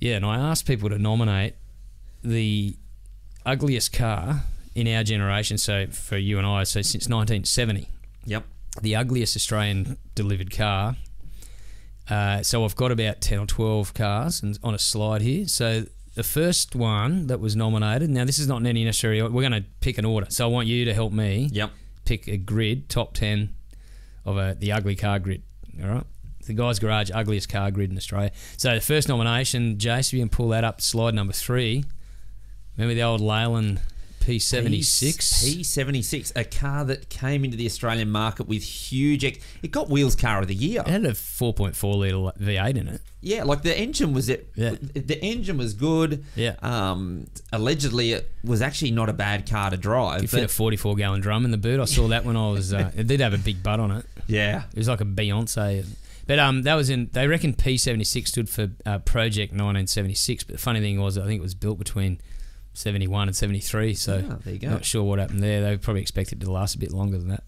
[0.00, 1.54] yeah, and I asked people to nominate
[2.22, 2.76] the
[3.46, 4.44] ugliest car
[4.74, 5.56] in our generation.
[5.58, 7.88] So for you and I, so since 1970,
[8.26, 8.44] Yep.
[8.82, 10.96] the ugliest Australian delivered car.
[12.08, 15.46] Uh, so I've got about 10 or 12 cars and on a slide here.
[15.48, 19.48] So the first one that was nominated, now this is not in any necessary, we're
[19.48, 20.26] going to pick an order.
[20.30, 21.70] So I want you to help me Yep.
[22.04, 23.54] pick a grid, top 10
[24.24, 25.42] of a, the ugly car grid.
[25.82, 26.04] All right.
[26.46, 28.32] The Guy's Garage ugliest car grid in Australia.
[28.56, 31.84] So the first nomination, Jace, if you can pull that up, slide number three.
[32.76, 33.80] Remember the old Leyland
[34.22, 35.16] P76?
[35.60, 39.24] P76, a car that came into the Australian market with huge.
[39.24, 40.82] Ex- it got Wheels Car of the Year.
[40.86, 43.00] It had a 4.4 litre V8 in it.
[43.20, 44.50] Yeah, like the engine was it.
[44.54, 44.76] Yeah.
[44.80, 46.24] The engine was good.
[46.34, 46.56] Yeah.
[46.62, 50.22] Um, allegedly, it was actually not a bad car to drive.
[50.22, 51.80] You fit a 44 gallon drum in the boot.
[51.80, 52.72] I saw that when I was.
[52.72, 54.06] Uh, it did have a big butt on it.
[54.26, 54.64] yeah.
[54.72, 55.86] It was like a Beyonce.
[56.26, 57.10] But um, that was in.
[57.12, 60.44] They reckon P76 stood for uh, Project 1976.
[60.44, 62.20] But the funny thing was, I think it was built between
[62.74, 63.94] 71 and 73.
[63.94, 64.70] So there you go.
[64.70, 65.62] not sure what happened there.
[65.62, 67.44] They probably expected it to last a bit longer than that.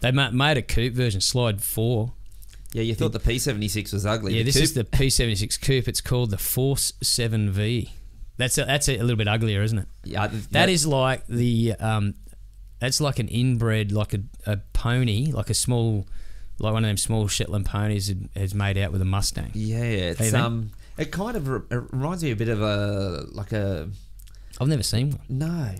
[0.00, 2.12] They ma- made a coupe version, slide four.
[2.72, 4.34] Yeah, you thought the P76 was ugly.
[4.34, 5.88] Yeah, The this is the P76 coupe.
[5.88, 7.90] It's called the Force 7V.
[8.36, 9.88] That's a, that's a, little bit uglier, isn't it?
[10.04, 12.14] Yeah, th- That is like the um,
[12.78, 16.06] that's like an inbred, like a, a pony, like a small,
[16.58, 19.52] like one of them small Shetland ponies is- is made out with a Mustang.
[19.54, 23.88] Yeah, it's um, it kind of it reminds me a bit of a like a
[24.60, 25.74] I've never seen one, no.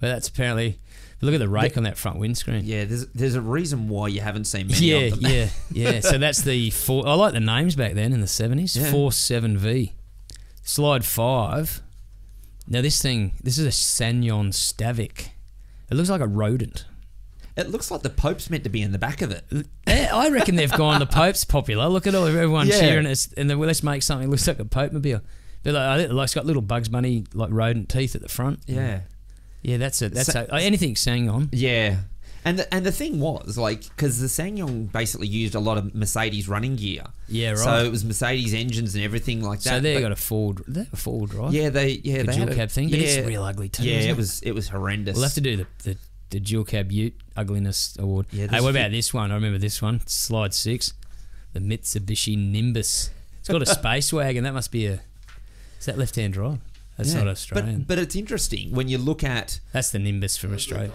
[0.00, 0.78] but that's apparently.
[1.22, 2.62] Look at the rake on that front windscreen.
[2.64, 5.30] Yeah, there's there's a reason why you haven't seen many Yeah, of them.
[5.30, 5.90] yeah, yeah.
[5.92, 6.00] yeah.
[6.00, 7.06] So that's the four.
[7.06, 8.74] I like the names back then in the seventies.
[8.74, 8.90] Yeah.
[8.90, 9.92] Four seven V.
[10.62, 11.82] Slide five.
[12.66, 15.28] Now this thing, this is a SsangYong Stavic.
[15.90, 16.86] It looks like a rodent.
[17.54, 19.44] It looks like the Pope's meant to be in the back of it.
[19.86, 21.00] Eh, I reckon they've gone.
[21.00, 21.86] The Pope's popular.
[21.88, 22.80] Look at all everyone Yeah.
[22.80, 23.04] cheering.
[23.04, 25.20] It's, and then let's make something that looks like a Pope mobile.
[25.62, 28.60] But like, think like it's got little Bugs Bunny like rodent teeth at the front.
[28.66, 29.00] Yeah.
[29.62, 29.76] yeah.
[29.76, 30.14] That's it.
[30.14, 31.48] That's a, anything sang.
[31.52, 31.98] Yeah.
[32.42, 35.94] And the, and the thing was like because the SsangYong basically used a lot of
[35.94, 37.04] Mercedes running gear.
[37.28, 37.58] Yeah, right.
[37.58, 39.68] So it was Mercedes engines and everything like that.
[39.70, 40.62] So they got a forward.
[40.66, 41.52] They a forward drive.
[41.52, 42.88] yeah, they yeah the they dual had a- cab thing.
[42.88, 43.84] But Yeah, it's real ugly too.
[43.84, 45.16] yeah, isn't it was it was horrendous.
[45.16, 45.96] We'll have to do the, the,
[46.30, 48.24] the dual cab Ute ugliness award.
[48.32, 49.30] Yeah, hey, what about this one?
[49.30, 50.00] I remember this one.
[50.06, 50.94] Slide six,
[51.52, 53.10] the Mitsubishi Nimbus.
[53.40, 54.44] It's got a space wagon.
[54.44, 55.00] That must be a.
[55.80, 56.58] Is that left hand drive?
[56.96, 57.20] That's Yeah.
[57.20, 57.78] not Australian.
[57.80, 60.92] But but it's interesting when you look at That's the Nimbus from Australia.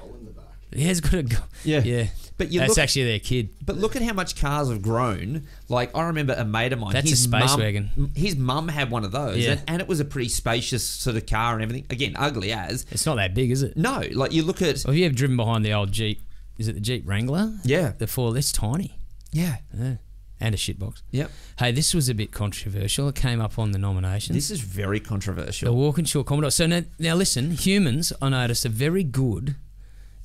[0.71, 1.37] Yeah, it's got a go.
[1.63, 1.79] Yeah.
[1.83, 2.07] yeah.
[2.37, 3.49] but you That's look actually their kid.
[3.65, 5.47] But look at how much cars have grown.
[5.69, 6.91] Like I remember a mate of mine.
[6.93, 8.11] That's a space mum, wagon.
[8.13, 9.51] His mum had one of those, Yeah.
[9.51, 11.85] and, and it was a pretty spacious sort of car and everything.
[11.89, 12.85] Again, ugly as.
[12.91, 13.77] It's not that big, is it?
[13.77, 14.83] No, like you look at.
[14.85, 16.21] Well, have you ever driven behind the old Jeep?
[16.57, 17.53] Is it the Jeep Wrangler?
[17.63, 18.35] Yeah, The four.
[18.37, 18.97] It's tiny.
[19.31, 19.95] yeah, Yeah.
[20.39, 21.01] And a shitbox.
[21.11, 21.31] yep.
[21.57, 23.07] Hey, this was a bit controversial.
[23.07, 24.35] It came up on the nominations.
[24.35, 25.73] This is very controversial.
[25.73, 25.73] The.
[25.73, 26.51] Walkinshaw Commodore.
[26.51, 29.55] So now, now listen, humans, I noticed, are very good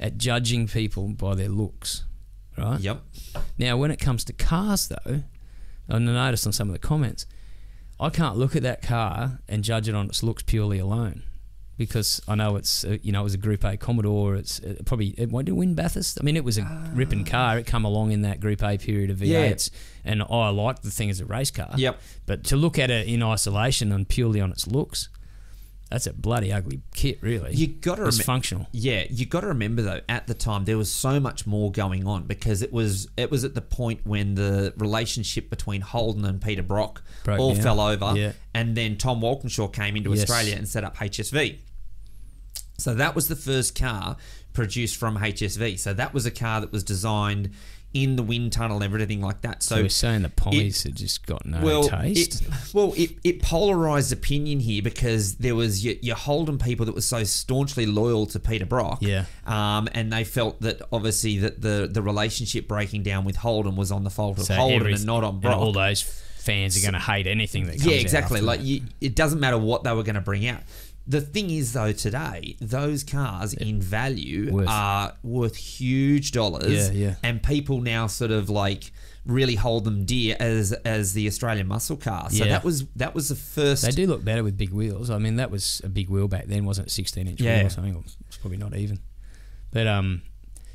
[0.00, 2.04] at judging people by their looks,
[2.58, 2.80] right?
[2.80, 3.02] Yep.
[3.56, 5.22] Now, when it comes to cars, though,
[5.88, 7.26] I noticed on some of the comments,
[8.00, 11.22] I can't look at that car and judge it on its looks purely alone.
[11.80, 14.36] Because I know it's, uh, you know, it was a Group A Commodore.
[14.36, 16.18] It's uh, probably, it it win Bathurst?
[16.20, 17.58] I mean, it was a ripping car.
[17.58, 19.48] It come along in that Group A period of Yeah.
[19.50, 19.70] V8s.
[20.04, 21.70] And I liked the thing as a race car.
[21.74, 21.98] Yep.
[22.26, 25.08] But to look at it in isolation and purely on its looks,
[25.90, 27.54] that's a bloody ugly kit, really.
[27.54, 28.24] You got to remember.
[28.24, 28.66] functional.
[28.72, 30.00] Yeah, you got to remember though.
[30.06, 33.42] At the time, there was so much more going on because it was it was
[33.42, 37.62] at the point when the relationship between Holden and Peter Brock Broke all down.
[37.62, 38.32] fell over, Yeah.
[38.54, 40.20] and then Tom Walkinshaw came into Yes.
[40.30, 41.58] Australia and set up HSV.
[42.80, 44.16] So that was the first car
[44.52, 45.78] produced from HSV.
[45.78, 47.50] So that was a car that was designed
[47.92, 49.64] in the wind tunnel and everything like that.
[49.64, 52.42] So So we're saying the pommies had just got no well, taste.
[52.42, 56.94] It, well, it, it polarized opinion here because there was your, your Holden people that
[56.94, 59.24] were so staunchly loyal to Peter Brock, Yeah.
[59.44, 63.90] um, and they felt that obviously that the the relationship breaking down with Holden was
[63.90, 65.58] on the fault of so Holden every- and not on Brock.
[65.58, 68.40] all those fans are going to hate anything that comes yeah, exactly.
[68.40, 70.60] Like you, it doesn't matter what they were going to bring out.
[71.10, 74.68] The thing is though today those cars in value Worth.
[74.68, 77.14] are worth huge dollars Yeah, yeah.
[77.22, 78.92] and people now sort of like
[79.26, 82.52] really hold them dear as as the Australian muscle car so Yeah.
[82.52, 85.10] that was that was the first They do look better with big wheels.
[85.10, 86.90] I mean, that was a big wheel back then, wasn't it?
[86.90, 87.58] 16 inch Yeah.
[87.58, 88.04] wheel or something.
[88.28, 89.00] It's probably not even.
[89.72, 90.22] But um,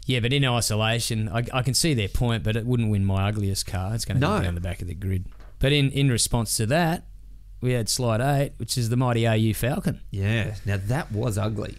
[0.06, 3.28] yeah, but in isolation, I, I can see their point, but it wouldn't win my
[3.30, 3.96] ugliest car.
[3.96, 4.38] It's going to No.
[4.38, 5.26] go down the back of the grid.
[5.60, 7.06] But in, in response to that,
[7.66, 10.00] we had slide eight, which is the mighty AU Falcon.
[10.12, 11.76] yeah now that was ugly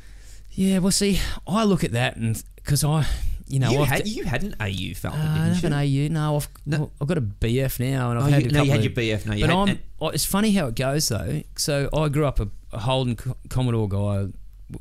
[0.50, 3.06] Yeah, well, see, I look at that and because I,
[3.46, 6.06] you know, you I've had you had an AU Falcon Uh, I didn't don't you
[6.06, 6.20] an AU.
[6.20, 6.90] No, I've, No.
[7.00, 8.84] I've got a BF now, and I've Oh, had you, a no, you had of-
[8.84, 9.26] your BF.
[9.26, 10.14] No, you but had, I'm.
[10.14, 11.42] it's funny how it goes though.
[11.56, 14.32] So I grew up a, a Holden Co- Commodore guy.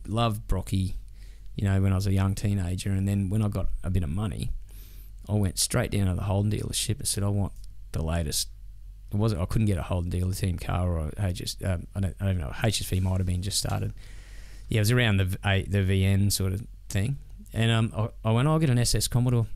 [0.07, 0.95] Loved Brocky,
[1.55, 4.01] you know, when I was a young teenager, and then when I got a bit
[4.01, 4.49] of money,
[5.29, 7.53] I went straight down to the Holden dealership and said, "I want
[7.91, 8.47] the latest."
[9.15, 9.41] It wasn't.
[9.41, 11.57] I couldn't get a hold Holden dealer team car or a HS.
[11.63, 12.15] Um, I don't.
[12.19, 12.51] I don't know.
[12.53, 13.93] HSV might have been just started.
[14.69, 15.25] Yeah, it was around the
[15.67, 17.17] the VN sort of thing,
[17.53, 17.93] and um,
[18.23, 18.47] I, I went.
[18.47, 19.47] I'll get an SS Commodore.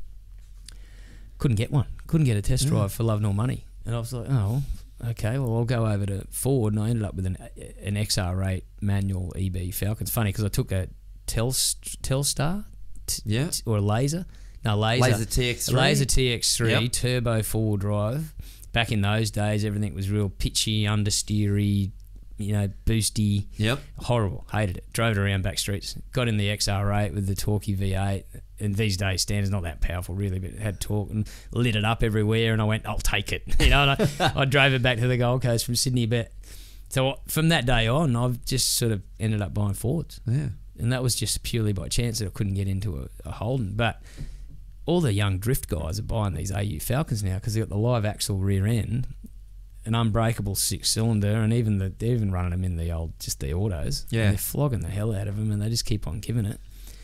[1.38, 1.86] Couldn't get one.
[2.08, 2.70] Couldn't get a test Mm.
[2.70, 3.66] drive for love nor money.
[3.86, 4.62] And I was like, oh,
[5.10, 5.40] okay.
[5.40, 7.38] Well, I'll go over to Ford, and I ended up with an
[7.84, 10.04] an XR8 manual EB Falcon.
[10.04, 10.90] It's funny because I took a
[11.28, 12.66] Telst- Telstar
[13.08, 13.48] t- Yeah.
[13.50, 14.26] t- or a Laser.
[14.66, 15.04] No, Laser.
[15.04, 15.74] Laser TX3.
[15.74, 16.92] Laser TX3 Yep.
[16.92, 18.34] turbo four drive.
[18.72, 21.92] Back in those days, everything was real pitchy, understeery,
[22.38, 23.46] you know, boosty.
[23.58, 23.80] Yep.
[24.00, 24.46] Horrible.
[24.52, 24.94] Hated it.
[24.94, 25.96] Drove it around back streets.
[26.14, 28.24] Got in the XR8 with the Torquey V8.
[28.60, 31.86] And these days, standard's not that powerful, really, but it had torque and lit it
[31.86, 32.54] up everywhere.
[32.54, 33.44] And I went, I'll take it.
[33.60, 36.06] You know, and I, I drove it back to the Gold Coast from Sydney.
[36.06, 36.32] But
[36.90, 40.22] so from that day on, I've just sort of ended up buying Fords.
[40.26, 40.50] Yeah.
[40.78, 43.74] And that was just purely by chance that I couldn't get into a, a Holden.
[43.76, 44.02] But
[44.90, 47.80] all the young drift guys are buying these AU Falcons now because they've got the
[47.80, 49.08] live axle rear end,
[49.86, 53.40] an unbreakable six cylinder, and even the, they're even running them in the old just
[53.40, 54.08] the autos.
[54.10, 54.24] Yeah.
[54.24, 56.60] and they're flogging the hell out of them, and they just keep on giving it.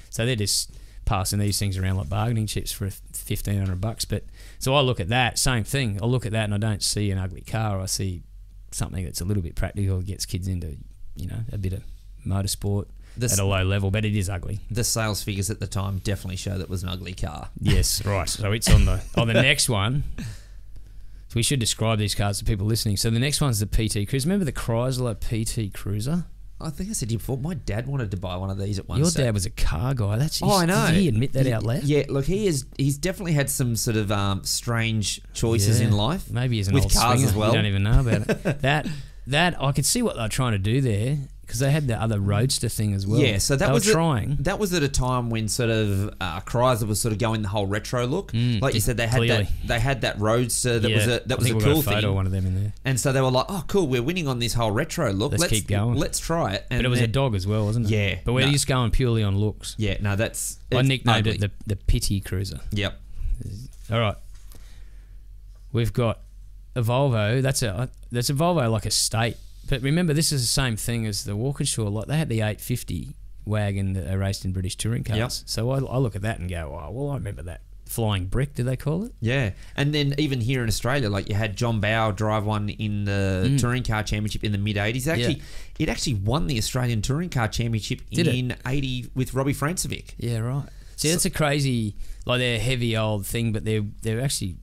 [0.09, 0.71] So they're just
[1.05, 4.03] passing these things around like bargaining chips for fifteen hundred bucks.
[4.03, 4.23] But
[4.57, 5.99] so I look at that same thing.
[6.01, 7.79] I look at that and I don't see an ugly car.
[7.79, 8.23] I see
[8.71, 10.77] something that's a little bit practical, gets kids into
[11.15, 11.83] you know a bit of
[12.25, 12.87] motorsport
[13.17, 14.59] The, at a low level, but it is ugly.
[14.69, 17.49] the sales figures at the time definitely show that it was an ugly car.
[17.61, 18.27] Yes, right.
[18.29, 20.03] So it's on the on the next one.
[20.17, 22.97] So we should describe these cars to people listening.
[22.97, 24.27] So the next one's the PT Cruiser.
[24.27, 26.25] Remember the Chrysler PT Cruiser?
[26.61, 27.37] I think I said to you before.
[27.37, 28.99] My dad wanted to buy one of these at once.
[28.99, 29.25] Your stage.
[29.25, 30.17] dad was a car guy.
[30.17, 30.87] That's Oh, I know.
[30.87, 31.83] Did he admit that He- out loud?
[31.83, 32.65] Yeah, look, he is.
[32.77, 35.87] He's definitely had some sort of um, strange choices Yeah.
[35.87, 36.31] in life.
[36.31, 37.27] Maybe he's an With old cars swinger.
[37.27, 37.49] as well.
[37.49, 38.43] You don't even know about it.
[38.61, 38.87] that
[39.27, 42.19] that I could see what they're trying to do there because they had the other
[42.19, 43.19] roadster thing as well.
[43.19, 44.37] Yeah, so that they was a- trying.
[44.41, 47.47] That was at a time when sort of uh, Chrysler was sort of going the
[47.47, 48.31] whole retro look.
[48.31, 49.43] Mm, like you said, they had clearly.
[49.43, 49.67] that.
[49.67, 51.73] They had that Roadster that yeah, was a that I was a cool got a
[51.83, 52.09] photo thing.
[52.09, 52.73] of one of them in there.
[52.83, 55.31] And so they were like, "Oh, cool, we're winning on this whole retro look.
[55.33, 57.85] Let's keep going." Let's try it." And But it was a dog as well, wasn't
[57.85, 57.91] it?
[57.91, 58.51] Yeah, But we're no.
[58.51, 59.75] just going purely on looks.
[59.77, 60.57] Yeah, no, that's.
[60.71, 61.35] I nicknamed ugly.
[61.35, 62.59] it the the Pity Cruiser.
[62.71, 62.99] Yep.
[63.91, 64.15] All right.
[65.71, 66.21] We've got
[66.75, 67.41] a Volvo.
[67.41, 69.37] That's a that's a Volvo like a state.
[69.69, 71.89] But remember, this is the same thing as the Walkinshaw.
[71.89, 72.07] lot.
[72.07, 75.17] they had the 850 wagon that they raced in British touring cars.
[75.17, 75.31] Yep.
[75.31, 78.55] So I, I look at that and go, oh, well, I remember that flying brick.
[78.55, 79.13] Did they call it?
[79.21, 83.05] Yeah, and then even here in Australia, like you had John Bowe drive one in
[83.05, 85.07] the touring car championship in the mid '80s.
[85.07, 85.41] Actually, Mm.
[85.77, 85.83] Yeah.
[85.83, 88.35] it actually won the Australian touring car championship Did it?
[88.35, 90.11] in '80 with Robbie Francevic.
[90.17, 90.67] Yeah, right.
[90.95, 91.95] See, that's a crazy
[92.25, 94.55] like they're a heavy old thing, but they're they're actually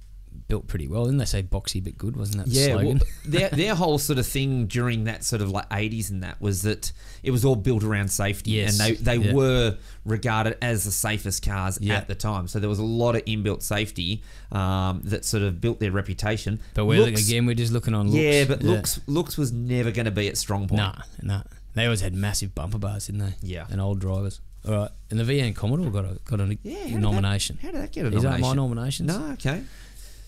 [0.49, 1.05] built pretty well.
[1.05, 2.17] Didn't they say boxy but good?
[2.17, 5.51] Wasn't that the Yeah, well, their their whole sort of thing during that sort of
[5.51, 9.17] like '80s and that was that it was all built around safety, Yes, and they
[9.17, 9.33] they yeah.
[9.33, 11.95] were regarded as the safest cars Yeah.
[11.97, 12.49] at the time.
[12.49, 16.61] So there was a lot of inbuilt safety um, that sort of built their reputation.
[16.75, 18.19] but we're Looks- again, we're just looking on looks.
[18.19, 20.79] yeah, but looks looks was never going to be at strong point.
[20.83, 21.43] Nah, nah.
[21.75, 23.35] They always had massive bumper bars, didn't they?
[23.41, 23.67] Yeah.
[23.71, 24.41] And old drivers.
[24.69, 24.91] All right.
[25.11, 27.57] And the VN Commodore got a got a Yeah, how did nomination.
[27.57, 29.07] That, how did that get a Is that my nomination?
[29.07, 29.63] No, okay.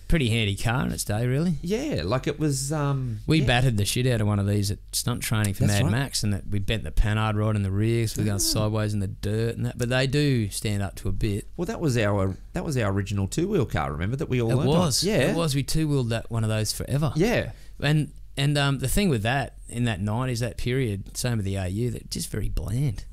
[0.06, 1.54] Pretty handy car in its day, really.
[1.62, 2.72] Yeah, like it was.
[2.72, 3.46] Um, We yeah.
[3.46, 5.90] battered the shit out of one of these at stunt training for That's Mad right.
[5.92, 8.38] Max, and that we bent the panhard rod in the rear, so we're going Ah.
[8.38, 9.78] sideways in the dirt and that.
[9.78, 11.48] But they do stand up to a bit.
[11.56, 13.90] Well, that was our that was our original two wheel car.
[13.92, 14.78] Remember that we all It learned on?
[14.78, 15.54] was, Yeah, it was.
[15.54, 17.12] We two wheeled that one of those forever.
[17.16, 21.46] Yeah, And and um, the thing with that in that nineties, that period, same with
[21.46, 23.04] the AU, they're just very bland.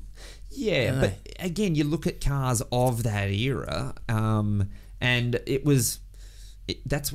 [0.50, 1.00] yeah.
[1.00, 4.68] But again, you look at cars of that era, um,
[5.00, 5.98] and it was
[6.68, 7.14] it, that's.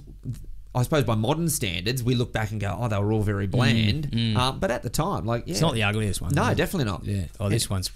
[0.75, 3.47] I suppose by modern standards, we look back and go, "Oh, they were all very
[3.47, 4.35] bland." mm.
[4.35, 6.33] Um, but at the time, like, yeah, It's not the ugliest one.
[6.35, 7.03] no, definitely not.
[7.03, 7.25] Yeah.
[7.39, 7.89] Oh, this one's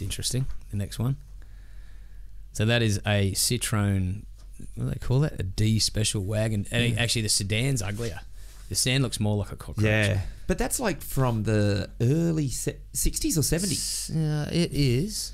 [0.00, 0.46] interesting.
[0.70, 1.16] The next one.
[2.52, 4.24] So that is a Citroen.
[4.76, 5.40] What do they call that?
[5.40, 6.66] A D special wagon.
[6.70, 6.96] Hmm.
[6.98, 8.20] Actually, the sedan's uglier.
[8.68, 9.84] The sand looks more like a cockroach.
[9.84, 14.10] Yeah, but that's like from the early se- 60s or 70s.
[14.10, 15.33] Uh, it is.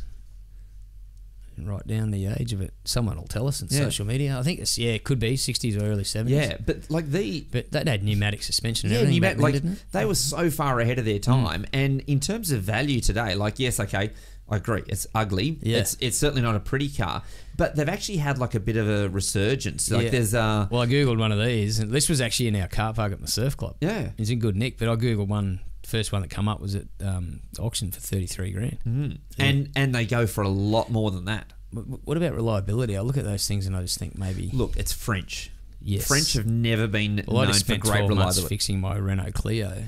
[1.59, 2.72] Write down the age of it.
[2.84, 3.80] Someone will tell us in Yeah.
[3.80, 4.38] social media.
[4.38, 6.36] I think it's yeah, it could be sixties or early seventies.
[6.38, 10.05] Yeah, but like the but that had pneumatic suspension and yeah, pneumatic, back like they
[10.07, 11.66] were so far ahead of their time.
[11.72, 14.11] And in terms of value today, like yes, okay,
[14.48, 15.59] I agree, it's ugly.
[15.62, 15.78] Yeah.
[15.78, 17.22] It's it's certainly not a pretty car,
[17.59, 19.90] but they've actually had like a bit of a resurgence.
[19.90, 20.11] Like Yeah.
[20.11, 22.94] there's uh Well, I googled one of these, and this was actually in our car
[22.94, 23.76] park at the surf club.
[23.80, 24.11] yeah.
[24.18, 25.61] It's in good nick, but I googled one.
[25.91, 28.78] First one that come up was at um, auction for thirty three grand.
[28.86, 29.18] Mm.
[29.38, 31.53] And and they go for a lot more than that.
[31.74, 32.97] Wh- wh- What about reliability?
[32.97, 35.51] I look at those things and I just think maybe Look, it's French.
[35.82, 36.07] yes.
[36.07, 38.49] French have never been Well, I known just for spent great 12 months reliability.
[38.55, 39.82] fixing my Renault Clio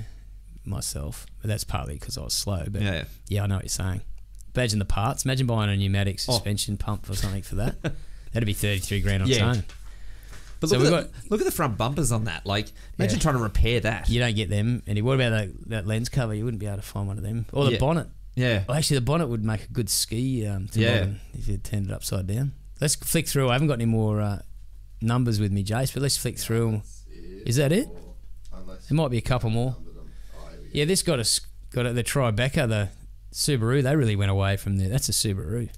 [0.65, 2.65] myself, but that's partly because I was slow.
[2.69, 3.05] But yeah.
[3.29, 3.45] Yeah.
[3.45, 4.03] I know what you're saying.
[4.55, 5.25] Imagine the parts.
[5.25, 6.33] Imagine buying a pneumatic Oh.
[6.33, 7.77] suspension pump or something for that.
[8.33, 9.35] That'd be 33 grand on Yeah.
[9.51, 9.65] its own.
[10.63, 12.47] But look, we've at the, look at the front bumpers on that.
[12.47, 13.23] Like, imagine Yeah.
[13.23, 14.09] trying to repair that.
[14.09, 14.83] You don't get them.
[14.87, 16.33] And what about that, that lens cover?
[16.35, 17.45] You wouldn't be able to find one of them.
[17.53, 17.79] Or the Yeah.
[17.79, 18.07] bonnet.
[18.35, 18.65] Yeah.
[18.67, 21.07] Well, actually, the bonnet would make a good ski um, to Yeah.
[21.35, 22.53] if you turned it upside down.
[22.81, 23.51] Let's flick through.
[23.51, 24.41] I haven't got any more uh,
[25.03, 26.81] numbers with me, Jace, but let's flick through.
[27.45, 27.89] Is that it?
[28.89, 29.77] There might be a couple more.
[29.79, 29.83] Oh,
[30.51, 30.71] here we go.
[30.73, 31.41] Yeah, this got a
[31.71, 32.89] got a, the Tribeca, the
[33.33, 33.83] Subaru.
[33.83, 34.89] They really went away from there.
[34.89, 35.69] That's a Subaru.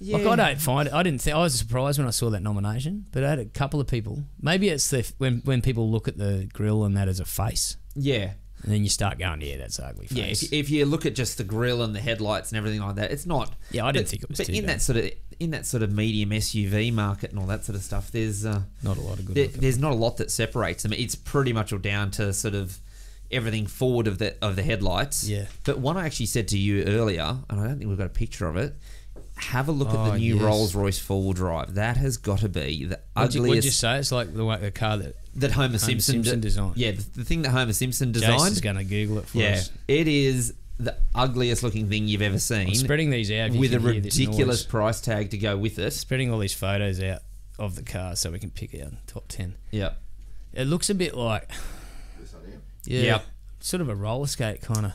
[0.00, 0.16] Yeah.
[0.18, 0.94] Like I don't find it.
[0.94, 3.44] I didn't think I was surprised when I saw that nomination, but I had a
[3.46, 4.24] couple of people.
[4.40, 7.76] Maybe it's the when when people look at the grill and that as a face,
[7.94, 8.32] Yeah.
[8.62, 10.16] and then you start going, yeah, that's ugly face.
[10.18, 12.96] Yeah, if, if you look at just the grill and the headlights and everything like
[12.96, 13.54] that, it's not.
[13.70, 14.76] Yeah, I didn't but- think it was But in bad.
[14.76, 17.82] that sort of in that sort of medium SUV market and all that sort of
[17.82, 19.34] stuff, there's uh, not a lot of good.
[19.36, 20.92] there, there's not a lot that separates them.
[20.94, 22.78] It's pretty much all down to sort of
[23.30, 25.28] everything forward of the of the headlights.
[25.28, 25.46] Yeah.
[25.64, 28.10] But one I actually said to you earlier, and I don't think we've got a
[28.10, 28.76] picture of it.
[29.38, 30.42] Have a look at Oh, the new yes.
[30.44, 31.74] Rolls Royce four wheel drive.
[31.74, 33.98] That has got to be the What'd you, ugliest what'd you say?
[33.98, 36.76] It's like the, way- the car that that Homer, Simpson, Simpson de- designed.
[36.78, 38.32] Yeah, the, the thing that Homer Simpson designed.
[38.32, 38.76] Jason's designed.
[38.76, 39.70] going to Google it for Yeah, us.
[39.86, 42.68] it is the ugliest looking thing you've ever seen.
[42.68, 45.78] I'm spreading these out with a can hear this ridiculous price tag to go with
[45.78, 45.90] it.
[45.92, 47.20] Spreading all these photos out
[47.58, 49.54] of the car so we can pick out top ten.
[49.70, 49.92] Yeah.
[50.54, 51.48] It looks a bit like
[52.18, 52.60] This one here.
[52.84, 53.24] yeah, Yep.
[53.60, 54.92] sort of a roller skate kind of.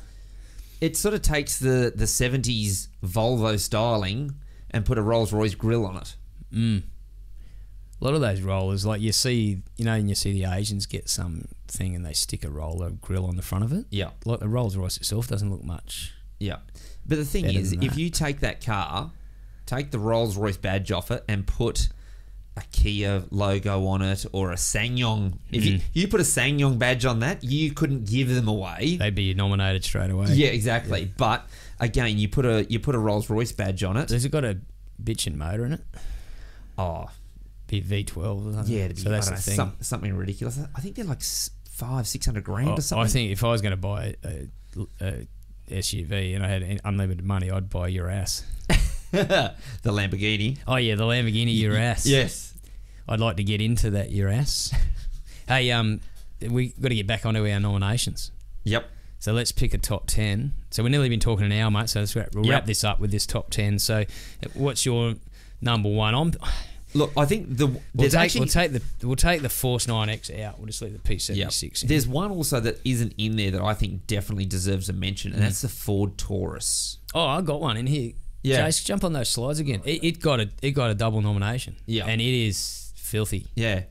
[0.81, 4.35] It sort of takes the the 70s Volvo styling
[4.71, 6.15] and put a Rolls Royce grill on it.
[6.53, 6.83] Mm.
[7.99, 10.87] A lot of those rollers, like you see, you know, and you see the Asians
[10.87, 13.85] get some thing and they stick a roller grill on the front of it.
[13.91, 14.09] Yeah.
[14.25, 16.13] Like the Rolls Royce itself doesn't look much.
[16.39, 16.57] Yeah.
[17.05, 19.11] But the thing is, if you take that car,
[19.67, 21.89] take the Rolls Royce badge off it and put
[22.57, 25.37] a Kia logo on it or a SsangYong.
[25.51, 25.81] If you, Mm.
[25.93, 28.97] you put a SsangYong badge on that, you couldn't give them away.
[28.99, 30.33] They'd be nominated straight away.
[30.33, 31.11] Yeah, exactly.
[31.17, 31.47] But
[31.79, 34.09] again, you put a you put a Rolls Royce badge on it.
[34.09, 34.57] Has it got a
[35.01, 35.81] bitchin' motor in it?
[36.77, 37.09] Oh,
[37.67, 38.17] Be V12
[38.49, 38.73] or something.
[38.75, 39.55] yeah, it'd be, so that's I don't the know, thing.
[39.55, 40.59] some, something ridiculous.
[40.75, 43.05] I think they're like s- five, six hundred grand I- or something.
[43.05, 44.47] I think if I was going to buy a,
[44.99, 45.27] a
[45.69, 48.43] SUV and I had unlimited money, I'd buy Urus.
[49.11, 49.53] the
[49.85, 50.57] Lamborghini.
[50.67, 52.05] Oh yeah, the Lamborghini Urus.
[52.05, 52.53] Yes.
[53.07, 54.73] I'd like to get into that Urus.
[55.47, 55.99] hey, um,
[56.49, 58.31] we got to get back onto our nominations.
[58.63, 58.85] Yep.
[59.19, 60.53] So let's pick a top ten.
[60.71, 61.89] So we've nearly been talking an hour, mate.
[61.89, 62.51] So let's wrap, we'll Yep.
[62.53, 63.77] wrap this up with this top ten.
[63.79, 64.05] So,
[64.53, 65.15] what's your
[65.61, 66.15] number one?
[66.15, 66.33] I'm.
[66.93, 70.09] Look, I think the We'll take, actually we'll take the we'll take the Force Nine
[70.09, 70.57] X out.
[70.57, 71.81] We'll just leave the P seventy six.
[71.83, 75.35] There's one also that isn't in there that I think definitely deserves a mention, Mm.
[75.35, 76.97] and that's the Ford Taurus.
[77.13, 78.11] Oh, I got one in here.
[78.43, 78.67] Yeah.
[78.67, 79.81] Jace, jump on those slides again.
[79.85, 81.75] Oh, it, it got a it got a double nomination.
[81.85, 82.05] Yeah.
[82.07, 83.47] and it is filthy.
[83.55, 83.83] Yeah.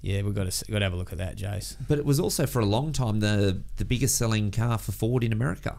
[0.00, 1.76] Yeah, we've got to got to have a look at that, Jace.
[1.88, 5.22] But it was also for a long time the the biggest selling car for Ford
[5.22, 5.78] in America.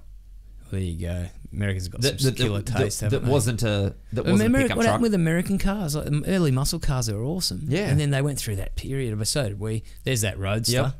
[0.71, 1.25] There you go.
[1.51, 3.31] Americans got That, some that, killer that- taste, that haven't they?
[3.31, 4.91] wasn't a that wasn't mean, a pickup what truck.
[4.93, 5.95] happened with American cars?
[5.95, 7.65] Like early muscle cars, they were awesome.
[7.67, 7.89] Yeah.
[7.89, 9.15] and then they went through that period.
[9.19, 9.83] But so did we.
[10.03, 10.71] There's that Roadster.
[10.73, 10.93] Yep.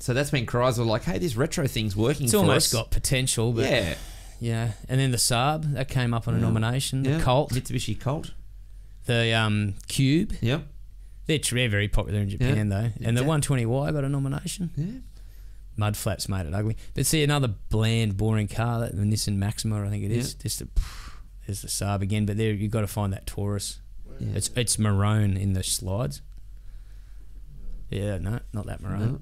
[0.00, 2.80] So that's when Chrysler were like, "Hey, this retro thing's working It's for almost us."
[2.80, 3.94] got potential, but yeah,
[4.40, 4.72] yeah.
[4.88, 7.02] And then the Saab that came up on a nomination.
[7.02, 8.32] The Colt, Mitsubishi Colt.
[9.06, 10.34] the um, Cube.
[10.40, 10.62] Yep.
[11.26, 12.90] They're, they're very popular in Japan though.
[13.02, 13.28] And the Yeah.
[13.28, 14.70] 120Y got a nomination.
[14.76, 15.00] Yeah.
[15.76, 16.76] Mud flaps made it ugly.
[16.94, 20.34] But see another bland, boring car, that the Nissan Maxima, I think it is.
[20.34, 20.68] Just a,
[21.46, 23.80] there's the Saab again, but there you've got to find that Taurus.
[24.20, 26.22] It's it's maroon in the slides.
[27.90, 29.00] Yeah, no, not that maroon.
[29.12, 29.20] No.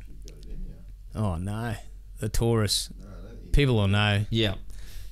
[0.00, 0.74] if you've got it in here.
[1.14, 1.74] Oh no,
[2.18, 2.90] the Taurus.
[2.98, 4.24] No, I don't think People will know.
[4.30, 4.54] Yeah.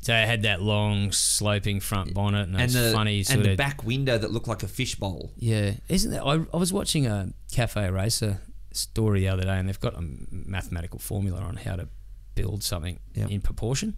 [0.00, 3.44] So it had that long sloping front bonnet and, And those the funny sort and
[3.46, 5.30] the of back window that looked like a fishbowl.
[5.36, 5.74] yeah.
[5.88, 6.22] Isn't that?
[6.24, 8.40] I, I was watching a Cafe Racer
[8.72, 11.88] story the other day, and they've got a mathematical formula on how to
[12.34, 13.30] build something Yep.
[13.30, 13.96] in proportion.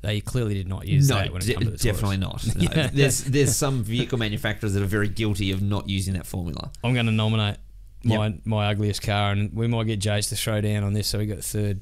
[0.00, 2.54] They clearly did not use no, that when it de- comes to the definitely Taurus.
[2.54, 2.56] not.
[2.76, 2.86] No.
[2.88, 6.70] There's there's some vehicle manufacturers that are very guilty of not using that formula.
[6.84, 7.56] I'm going to nominate
[8.04, 11.08] my my ugliest car, and we might get Jace to throw down on this.
[11.08, 11.80] So we got third.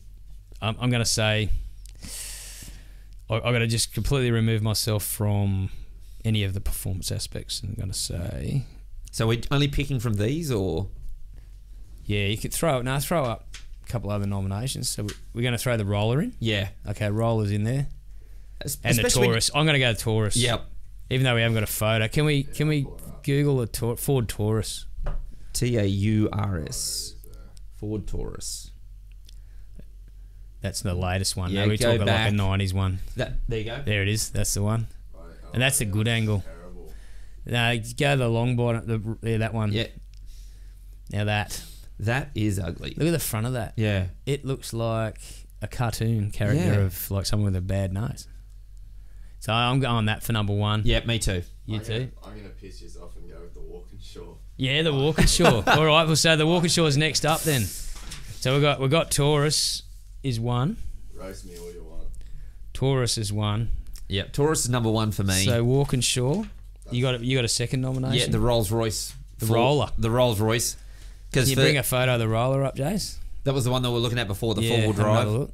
[0.63, 1.49] Um, I'm, I'm going to say
[3.31, 5.71] I, I got to just completely remove myself from
[6.25, 7.61] any of the performance aspects.
[7.61, 8.65] And I'm going to say,
[9.13, 10.89] So we're only picking from these, or
[12.05, 13.47] yeah, you could throw now throw up
[13.85, 14.89] a couple other nominations.
[14.89, 16.35] So we- we're going to throw the roller in.
[16.41, 17.89] yeah, Okay, roller's in there,
[18.65, 19.51] Es- and the Taurus.
[19.55, 20.37] I'm going to go to Taurus.
[20.37, 20.65] Yep.
[21.11, 22.87] Even though we haven't got a photo, can we can we
[23.23, 24.87] Google a Ford Taurus?
[25.53, 27.15] T A U R S.
[27.77, 28.73] Ford Taurus.
[30.61, 31.51] That's the latest one.
[31.51, 32.25] Yeah, no, we go talk back.
[32.33, 32.99] like a '90s one.
[33.17, 33.83] That there you go.
[33.85, 34.31] There it is.
[34.31, 34.89] That's the one.
[35.15, 36.41] Right, And that's a good yeah, angle.
[36.45, 36.93] Terrible.
[37.47, 38.87] No, go the long bottom.
[38.87, 39.73] The, yeah, that one.
[39.73, 39.87] Yeah,
[41.11, 41.63] Now that.
[42.01, 42.95] that is ugly.
[42.97, 43.75] Look at the front of that.
[43.77, 44.07] Yeah.
[44.27, 45.19] It looks like
[45.63, 46.75] a cartoon character Yeah.
[46.81, 48.27] of like someone with a bad nose.
[49.41, 50.83] So I'm going that for number one.
[50.85, 51.43] Yeah, me too.
[51.67, 51.93] You I'm too?
[52.23, 54.35] Gonna, I'm gonna piss yourself and go with the Walkinshaw.
[54.57, 55.63] Yeah, the Walkinshaw.
[55.67, 57.63] All right, well, so the Walkinshaw's next up then.
[57.63, 59.83] So we got we got Taurus
[60.23, 60.77] is one.
[61.15, 62.09] Roast me all you want.
[62.73, 63.71] Taurus is one.
[64.09, 65.45] Yeah, Taurus is number one for me.
[65.45, 66.45] So Walkinshaw,
[66.91, 68.19] you got a, you got a second nomination.
[68.29, 69.15] yeah, the Rolls Royce.
[69.39, 69.89] The roller.
[69.99, 70.77] The Rolls Royce.
[71.31, 73.17] Because Can you bring a photo of the roller up, Jace?
[73.45, 74.99] that was the one that we are looking at before the yeah, four wheel have
[75.07, 75.29] another drive.
[75.41, 75.53] look.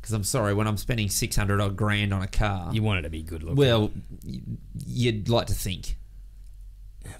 [0.00, 3.00] Because I'm sorry, when I'm spending six hundred odd grand on a car, You want
[3.00, 3.56] it to be good looking.
[3.56, 3.90] well,
[4.24, 4.40] y-
[4.86, 5.96] you'd like to think.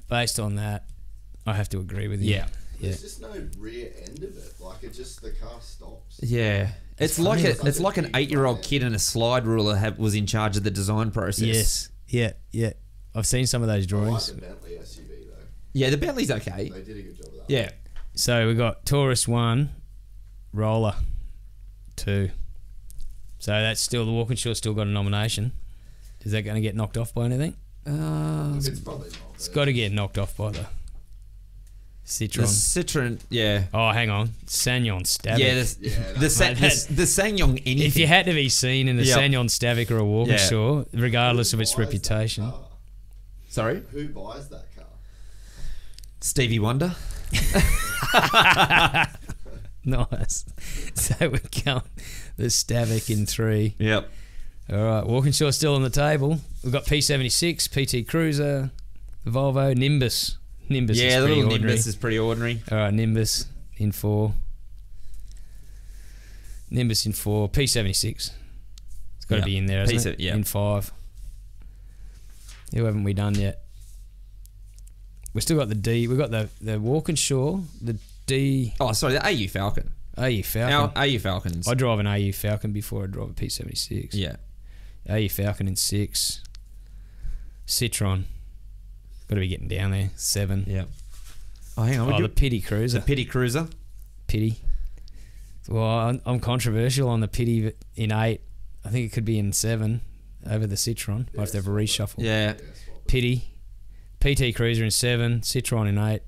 [0.08, 0.84] based on that,
[1.46, 2.34] I have to agree with you.
[2.36, 2.46] Yeah.
[2.80, 2.88] Yeah.
[2.88, 4.52] There's just no rear end of it.
[4.60, 6.20] Like it just the car stops.
[6.22, 6.68] Yeah.
[6.98, 8.98] It's, It's like a, It's like it's like an eight year old kid and a
[8.98, 11.42] slide ruler have, was in charge of the design process.
[11.46, 11.88] Yes.
[12.08, 12.32] Yeah.
[12.52, 12.72] Yeah.
[13.14, 14.32] I've seen some of those I like drawings.
[14.32, 15.44] the Bentley SUV though.
[15.72, 16.70] Yeah, the Bentley's okay.
[16.72, 17.44] They did a good job of that.
[17.48, 17.70] Yeah.
[18.14, 19.70] So we got Taurus one,
[20.52, 20.94] Roller
[21.96, 22.30] two.
[23.40, 25.52] So that's still the Walkinshaw still got a nomination.
[26.24, 27.56] Is that going to get knocked off by anything?
[27.86, 29.18] Uh, Look, it's probably not.
[29.34, 30.66] It's but got to get knocked off by the
[32.16, 32.44] the Citroen.
[32.44, 33.64] Citroen, yeah.
[33.74, 35.38] oh, hang on, SsangYong Stavic.
[35.38, 37.78] Yeah, the, Yeah, the, Sa- the, the SsangYong anything.
[37.86, 39.18] if you had to be seen in the Yep.
[39.18, 42.52] SsangYong Stavic or a Walkinshaw, regardless of its Who buys that reputation.
[43.50, 43.82] Sorry?
[43.92, 44.86] Who buys that car?
[46.20, 46.94] Stevie Wonder?
[49.84, 50.44] nice.
[50.94, 51.82] So we're going
[52.38, 53.74] the Stavic in three.
[53.78, 54.08] Yep.
[54.72, 56.40] All right, Walkinshaw still on the table.
[56.64, 58.70] We've got P76, PT Cruiser,
[59.26, 60.37] Volvo, Nimbus.
[60.68, 61.70] Nimbus yeah, is the pretty little ordinary.
[61.72, 62.62] Nimbus is pretty ordinary.
[62.70, 63.46] All right, Nimbus
[63.78, 64.34] in four.
[66.70, 67.48] Nimbus in four.
[67.48, 68.30] P76.
[69.16, 69.44] It's got to Yeah.
[69.44, 70.20] be in there, isn't P7 it?
[70.20, 70.34] yeah.
[70.34, 70.92] In five.
[72.74, 73.62] Who haven't we done yet?
[75.32, 76.06] We've still got the D.
[76.08, 77.96] We've got the, the Walkinshaw, the
[78.26, 78.74] D.
[78.80, 79.92] Oh, sorry, the AU Falcon.
[80.18, 80.74] AU Falcon.
[80.74, 81.68] Our AU Falcons.
[81.68, 84.10] I drive an AU Falcon before I drive a P76.
[84.12, 84.36] yeah.
[85.08, 86.42] AU Falcon in six.
[87.64, 88.26] Citron.
[89.28, 90.10] Got to be getting down there.
[90.16, 90.64] Seven.
[90.66, 90.84] Yeah.
[91.76, 92.08] Oh, hang on.
[92.08, 92.98] Oh, would the you- Pity Cruiser.
[92.98, 93.68] the Pity Cruiser.
[94.26, 94.56] Pity.
[95.68, 98.40] Well, I'm, I'm controversial on the Pity in eight.
[98.84, 100.00] I think it could be in seven
[100.48, 101.28] over the Citron.
[101.34, 102.14] Might have to have a reshuffle.
[102.18, 102.54] Yeah.
[102.54, 102.66] Yeah.
[103.06, 103.44] Pity.
[104.20, 105.42] PT Cruiser in seven.
[105.42, 106.22] Citron in eight.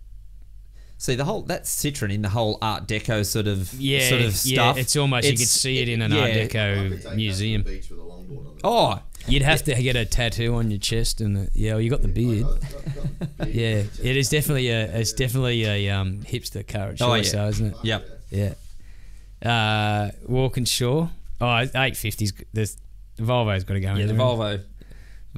[0.98, 4.44] See the whole that Citroen in the whole Art Deco sort of Yeah, sort of
[4.44, 4.54] yeah.
[4.54, 4.76] stuff.
[4.76, 6.18] It's almost you could see it in an yeah.
[6.20, 6.52] Art I could take
[7.04, 7.62] Deco museum.
[7.62, 8.60] the beach with a longboard on it.
[8.62, 11.90] Oh, You'd have to get a tattoo on your chest and the, yeah, well, you
[11.90, 12.44] got the beard.
[12.44, 16.90] Got- got- got big Yeah, it is definitely a it's definitely a um, hipster car
[16.90, 17.22] of Oh, yeah.
[17.30, 17.76] though, isn't it?
[17.82, 18.08] yep.
[18.30, 18.54] Yeah.
[19.42, 21.08] Uh, Walkinshaw.
[21.40, 22.32] Oh, eight fifties.
[22.52, 22.70] The
[23.18, 24.14] Volvo's got to go Yeah, in the.
[24.14, 24.62] Volvo.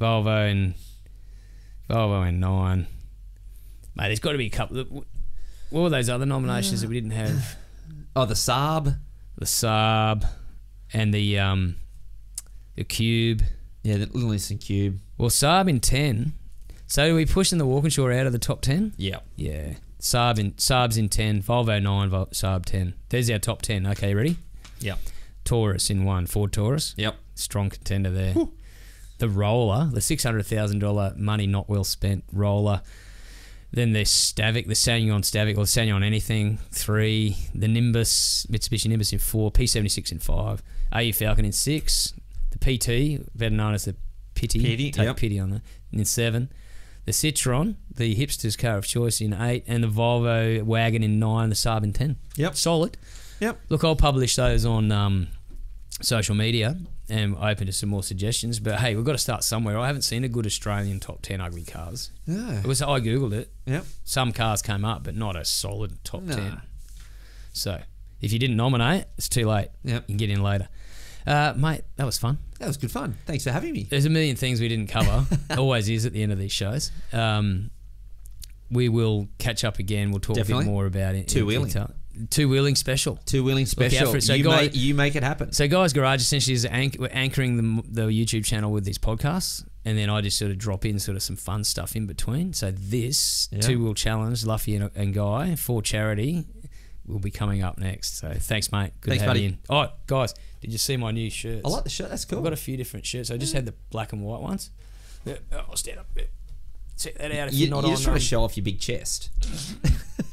[0.01, 0.75] Volvo and
[1.89, 2.87] Volvo and nine.
[3.95, 4.79] Mate, there's got to be a couple.
[4.81, 5.05] Of, what
[5.83, 7.57] were those other nominations that we didn't have?
[8.15, 8.99] Oh, the Saab.
[9.39, 10.27] The Saab
[10.93, 11.77] and the um,
[12.75, 13.41] the Cube.
[13.83, 15.01] Yeah, the Little Instant Cube.
[15.19, 16.35] Well, Saab in ten.
[16.87, 18.93] So are we pushing the Walkinshaw out of the top ten?
[18.97, 19.21] Yeah.
[19.37, 19.75] Yeah.
[20.01, 21.43] Saab in Saab's in ten.
[21.43, 22.11] Volvo nine.
[22.11, 22.95] Vol, Saab ten.
[23.09, 23.87] There's our top ten.
[23.87, 24.37] Okay, ready?
[24.81, 24.99] Yep.
[25.45, 26.27] Taurus in one.
[26.27, 26.95] Ford Taurus.
[26.97, 27.17] Yep.
[27.35, 28.35] Strong contender there.
[29.19, 32.83] The roller, the six hundred thousand dollar money not well spent roller.
[33.71, 37.37] Then the Stavic, the SsangYong Stavic, or SsangYong anything three.
[37.55, 39.51] The Nimbus, Mitsubishi Nimbus in four.
[39.51, 40.63] P seventy six in five.
[40.93, 42.13] AU Falcon in six.
[42.63, 43.97] PT, better known as the
[44.35, 45.17] Pity, Pity, take yep.
[45.17, 45.63] pity on that.
[45.93, 46.51] In seven.
[47.05, 51.49] The Citron, the hipster's car of choice in eight, and the Volvo wagon in nine.
[51.49, 52.17] The Saab in ten.
[52.37, 52.57] Yep.
[52.57, 52.97] Solid.
[53.41, 53.61] Yep.
[53.69, 55.29] Look, I'll publish those on um,
[56.01, 56.77] social media
[57.09, 58.61] and open to some more suggestions.
[58.61, 59.79] But hey, we've got to start somewhere.
[59.79, 62.11] I haven't seen a good Australian top 10 ugly cars.
[62.27, 62.61] Yeah.
[62.61, 63.53] It was I googled it.
[63.67, 63.85] Yep.
[64.05, 66.25] Some cars came up, but not a solid top.
[66.27, 66.61] 10.
[67.53, 67.81] So
[68.21, 69.69] if you didn't nominate, it's too late.
[69.85, 70.05] Yep.
[70.07, 70.69] You can get in later.
[71.27, 72.39] Uh, mate, that was fun.
[72.59, 73.17] That was good fun.
[73.27, 73.85] Thanks for having me.
[73.85, 75.27] There's a million things we didn't cover.
[75.59, 76.91] Always is at the end of these shows.
[77.13, 77.71] Um,
[78.71, 80.11] we will catch up again.
[80.11, 81.29] We'll talk a bit more about it.
[81.29, 81.73] Two wheeling.
[82.31, 83.19] Two wheeling special.
[83.25, 84.11] Two wheeling special.
[84.11, 84.23] for it.
[84.23, 85.53] So you, guy- make, you make it happen.
[85.53, 89.65] So, Guy's Garage essentially is anch- we're anchoring the, the YouTube channel with these podcasts,
[89.87, 92.53] and then I just sort of drop in sort of some fun stuff in between.
[92.53, 93.61] So, this Yeah.
[93.61, 96.45] two wheel challenge, Luffy and, and Guy for charity,
[97.07, 98.19] will be coming up next.
[98.19, 98.93] So, thanks, mate.
[99.01, 99.41] Good Thanks, to have buddy.
[99.41, 99.59] you in.
[99.71, 101.63] Oh, guys, did you see my new shirts?
[101.65, 102.11] I like the shirt.
[102.11, 102.39] That's cool.
[102.39, 103.33] I've got a few different shirts.
[103.33, 104.71] I just had the black and white ones.
[105.25, 106.07] Yeah, oh, I'll stand up.
[106.17, 106.25] Yeah.
[106.97, 107.93] Check that out if you, you're not you're on.
[107.95, 109.31] just trying um, to show off your big chest.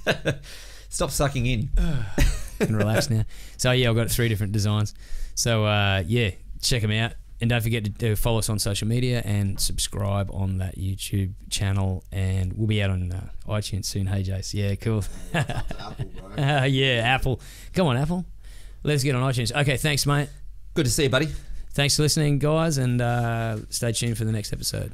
[0.90, 1.70] Stop sucking in.
[2.60, 3.24] and relax now.
[3.58, 4.94] So yeah, I've got three different designs.
[5.34, 6.30] So uh, yeah,
[6.62, 10.60] check them out, and don't forget to follow us on social media and subscribe on
[10.60, 12.04] that YouTube channel.
[12.12, 14.06] And we'll be out on uh, iTunes soon.
[14.06, 14.54] Hey, Jace.
[14.54, 15.04] Yeah, cool.
[15.34, 16.44] Apple, bro.
[16.44, 17.42] Uh, yeah, Apple.
[17.74, 18.26] Come on, Apple.
[18.84, 19.56] Let's get on iTunes.
[19.56, 20.30] Okay, thanks, mate.
[20.74, 21.28] Good to see you, buddy.
[21.74, 24.94] Thanks for listening, guys, and uh, stay tuned for the next episode.